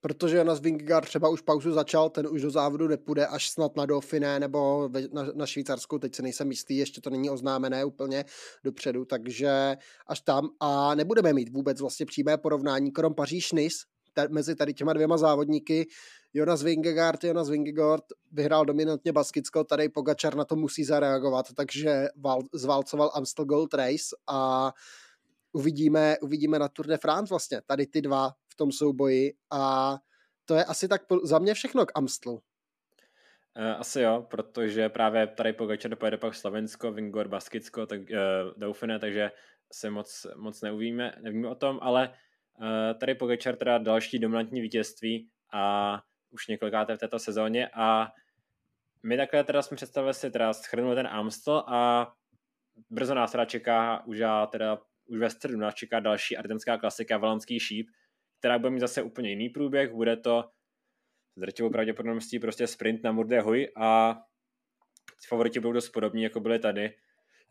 Protože 0.00 0.36
Jonas 0.36 0.60
Vingegaard 0.60 1.06
třeba 1.06 1.28
už 1.28 1.40
pauzu 1.40 1.72
začal, 1.72 2.10
ten 2.10 2.26
už 2.26 2.42
do 2.42 2.50
závodu 2.50 2.88
nepůjde 2.88 3.26
až 3.26 3.50
snad 3.50 3.76
na 3.76 3.86
Dauphiné 3.86 4.40
nebo 4.40 4.90
na, 5.12 5.26
na 5.34 5.46
Švýcarskou, 5.46 5.98
teď 5.98 6.14
se 6.14 6.22
nejsem 6.22 6.50
jistý, 6.50 6.76
ještě 6.76 7.00
to 7.00 7.10
není 7.10 7.30
oznámené 7.30 7.84
úplně 7.84 8.24
dopředu, 8.64 9.04
takže 9.04 9.76
až 10.06 10.20
tam. 10.20 10.48
A 10.60 10.94
nebudeme 10.94 11.32
mít 11.32 11.52
vůbec 11.52 11.80
vlastně 11.80 12.06
přímé 12.06 12.36
porovnání, 12.36 12.92
krom 12.92 13.14
paříž 13.14 13.52
nice 13.52 13.78
mezi 14.30 14.54
tady 14.54 14.74
těma 14.74 14.92
dvěma 14.92 15.16
závodníky. 15.16 15.86
Jonas 16.34 16.62
Vingegaard, 16.62 17.24
Jonas 17.24 17.48
Vingegaard 17.48 18.04
vyhrál 18.32 18.64
dominantně 18.64 19.12
Baskicko, 19.12 19.64
tady 19.64 19.88
Pogačar 19.88 20.36
na 20.36 20.44
to 20.44 20.56
musí 20.56 20.84
zareagovat, 20.84 21.46
takže 21.54 22.08
val, 22.16 22.42
zvalcoval 22.54 23.10
Amstel 23.14 23.44
Gold 23.44 23.74
Race 23.74 24.16
a 24.26 24.72
uvidíme, 25.52 26.16
uvidíme 26.22 26.58
na 26.58 26.68
Tour 26.68 26.86
de 26.86 26.96
France 26.96 27.30
vlastně. 27.30 27.60
Tady 27.66 27.86
ty 27.86 28.02
dva 28.02 28.32
tom 28.58 28.72
souboji 28.72 29.34
a 29.50 29.94
to 30.44 30.54
je 30.54 30.64
asi 30.64 30.88
tak 30.88 31.02
za 31.24 31.38
mě 31.38 31.54
všechno 31.54 31.86
k 31.86 31.92
Amstlu. 31.94 32.42
Eh, 33.56 33.74
asi 33.74 34.00
jo, 34.00 34.26
protože 34.30 34.88
právě 34.88 35.26
tady 35.26 35.52
Pogačar 35.52 35.96
pojede 35.96 36.16
pak 36.16 36.34
Slovensko, 36.34 36.92
Vingor, 36.92 37.28
Baskicko, 37.28 37.86
tak 37.86 38.00
uh, 38.00 38.06
Dauphiné, 38.56 38.98
takže 38.98 39.30
se 39.72 39.90
moc, 39.90 40.26
moc 40.36 40.62
neuvíme, 40.62 41.12
nevíme 41.20 41.48
o 41.48 41.54
tom, 41.54 41.78
ale 41.82 42.14
Eh, 42.62 42.94
tady 42.94 43.14
Pogačar 43.14 43.56
teda 43.56 43.78
další 43.78 44.18
dominantní 44.18 44.60
vítězství 44.60 45.28
a 45.52 46.02
už 46.30 46.46
několikáté 46.46 46.96
v 46.96 46.98
této 46.98 47.18
sezóně 47.18 47.68
a 47.74 48.08
my 49.02 49.16
takhle 49.16 49.44
teda 49.44 49.62
jsme 49.62 49.76
představili 49.76 50.14
si 50.14 50.30
teda 50.30 50.52
schrnuli 50.52 50.96
ten 50.96 51.06
Amstel 51.06 51.64
a 51.66 52.12
brzo 52.90 53.14
nás 53.14 53.32
teda 53.32 53.44
čeká 53.44 54.06
už 54.06 54.18
já 54.18 54.46
teda 54.46 54.78
už 55.06 55.18
ve 55.18 55.30
středu 55.30 55.56
nás 55.56 55.74
čeká 55.74 56.00
další 56.00 56.36
ardenská 56.36 56.78
klasika 56.78 57.18
Valonský 57.18 57.60
šíp, 57.60 57.88
která 58.38 58.58
bude 58.58 58.70
mít 58.70 58.80
zase 58.80 59.02
úplně 59.02 59.30
jiný 59.30 59.48
průběh, 59.48 59.92
bude 59.92 60.16
to 60.16 60.44
s 61.36 61.40
drtivou 61.40 61.70
pravděpodobností 61.70 62.38
prostě 62.38 62.66
sprint 62.66 63.02
na 63.02 63.12
Murde 63.12 63.40
Huy 63.40 63.72
a 63.76 64.18
favoriti 65.28 65.60
budou 65.60 65.72
dost 65.72 65.88
podobní, 65.88 66.22
jako 66.22 66.40
byly 66.40 66.58
tady. 66.58 66.94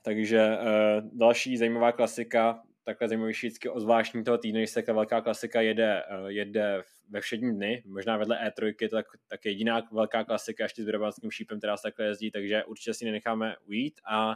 Takže 0.01 0.57
uh, 0.57 1.09
další 1.17 1.57
zajímavá 1.57 1.91
klasika 1.91 2.63
takhle 2.87 3.07
zajímavější 3.07 3.47
vždycky 3.47 3.69
o 3.69 3.79
zvláštní 3.79 4.23
toho 4.23 4.37
týdne, 4.37 4.59
když 4.59 4.69
se 4.69 4.81
ta 4.81 4.93
velká 4.93 5.21
klasika 5.21 5.61
jede, 5.61 6.03
eh, 6.03 6.31
jede 6.31 6.83
ve 7.09 7.21
všední 7.21 7.55
dny, 7.55 7.83
možná 7.85 8.17
vedle 8.17 8.39
E3, 8.47 8.89
tak, 8.89 9.05
tak 9.27 9.45
jediná 9.45 9.81
velká 9.91 10.23
klasika 10.23 10.63
ještě 10.63 10.83
s 10.83 10.85
brabantským 10.85 11.31
šípem, 11.31 11.57
která 11.57 11.77
se 11.77 11.83
takhle 11.83 12.05
jezdí, 12.05 12.31
takže 12.31 12.63
určitě 12.63 12.93
si 12.93 13.05
nenecháme 13.05 13.55
ujít 13.65 14.01
a 14.05 14.35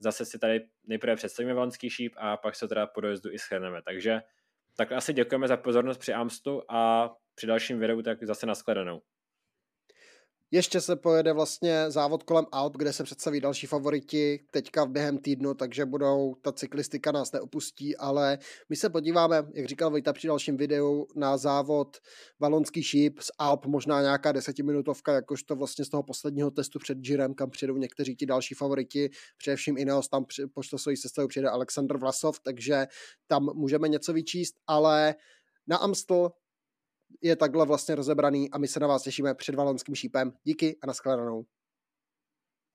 zase 0.00 0.24
si 0.24 0.38
tady 0.38 0.60
nejprve 0.86 1.16
představíme 1.16 1.54
valenský 1.54 1.90
šíp 1.90 2.14
a 2.16 2.36
pak 2.36 2.54
se 2.56 2.68
teda 2.68 2.86
po 2.86 3.00
dojezdu 3.00 3.32
i 3.32 3.38
schrneme. 3.38 3.82
Takže 3.82 4.22
tak 4.76 4.92
asi 4.92 5.12
děkujeme 5.12 5.48
za 5.48 5.56
pozornost 5.56 5.98
při 5.98 6.12
Amstu 6.12 6.62
a 6.70 7.10
při 7.34 7.46
dalším 7.46 7.78
videu 7.78 8.02
tak 8.02 8.24
zase 8.24 8.46
nashledanou. 8.46 9.00
Ještě 10.54 10.80
se 10.80 10.96
pojede 10.96 11.32
vlastně 11.32 11.90
závod 11.90 12.22
kolem 12.22 12.46
Alp, 12.52 12.76
kde 12.76 12.92
se 12.92 13.04
představí 13.04 13.40
další 13.40 13.66
favoriti 13.66 14.40
teďka 14.50 14.86
během 14.86 15.18
týdnu, 15.18 15.54
takže 15.54 15.86
budou, 15.86 16.34
ta 16.42 16.52
cyklistika 16.52 17.12
nás 17.12 17.32
neopustí, 17.32 17.96
ale 17.96 18.38
my 18.68 18.76
se 18.76 18.90
podíváme, 18.90 19.36
jak 19.54 19.66
říkal 19.66 19.90
Vojta 19.90 20.12
při 20.12 20.26
dalším 20.26 20.56
videu, 20.56 21.06
na 21.16 21.36
závod 21.36 21.96
Valonský 22.40 22.82
šíp 22.82 23.20
z 23.20 23.30
Alp, 23.38 23.66
možná 23.66 24.02
nějaká 24.02 24.32
desetiminutovka, 24.32 25.12
jakožto 25.12 25.56
vlastně 25.56 25.84
z 25.84 25.88
toho 25.88 26.02
posledního 26.02 26.50
testu 26.50 26.78
před 26.78 26.98
Girem, 26.98 27.34
kam 27.34 27.50
přijedou 27.50 27.76
někteří 27.76 28.16
ti 28.16 28.26
další 28.26 28.54
favoriti, 28.54 29.10
především 29.38 29.78
Ineos, 29.78 30.08
tam 30.08 30.24
pošle 30.54 30.78
svoji 30.78 30.96
sestavu 30.96 31.28
přijede 31.28 31.48
Aleksandr 31.48 31.96
Vlasov, 31.98 32.40
takže 32.40 32.86
tam 33.26 33.48
můžeme 33.54 33.88
něco 33.88 34.12
vyčíst, 34.12 34.54
ale 34.66 35.14
na 35.66 35.76
Amstel 35.76 36.30
je 37.22 37.36
takhle 37.36 37.66
vlastně 37.66 37.94
rozebraný 37.94 38.50
a 38.50 38.58
my 38.58 38.68
se 38.68 38.80
na 38.80 38.86
vás 38.86 39.02
těšíme 39.02 39.34
před 39.34 39.54
valonským 39.54 39.94
šípem. 39.94 40.32
Díky 40.44 40.78
a 40.82 40.86
nashledanou. 40.86 41.44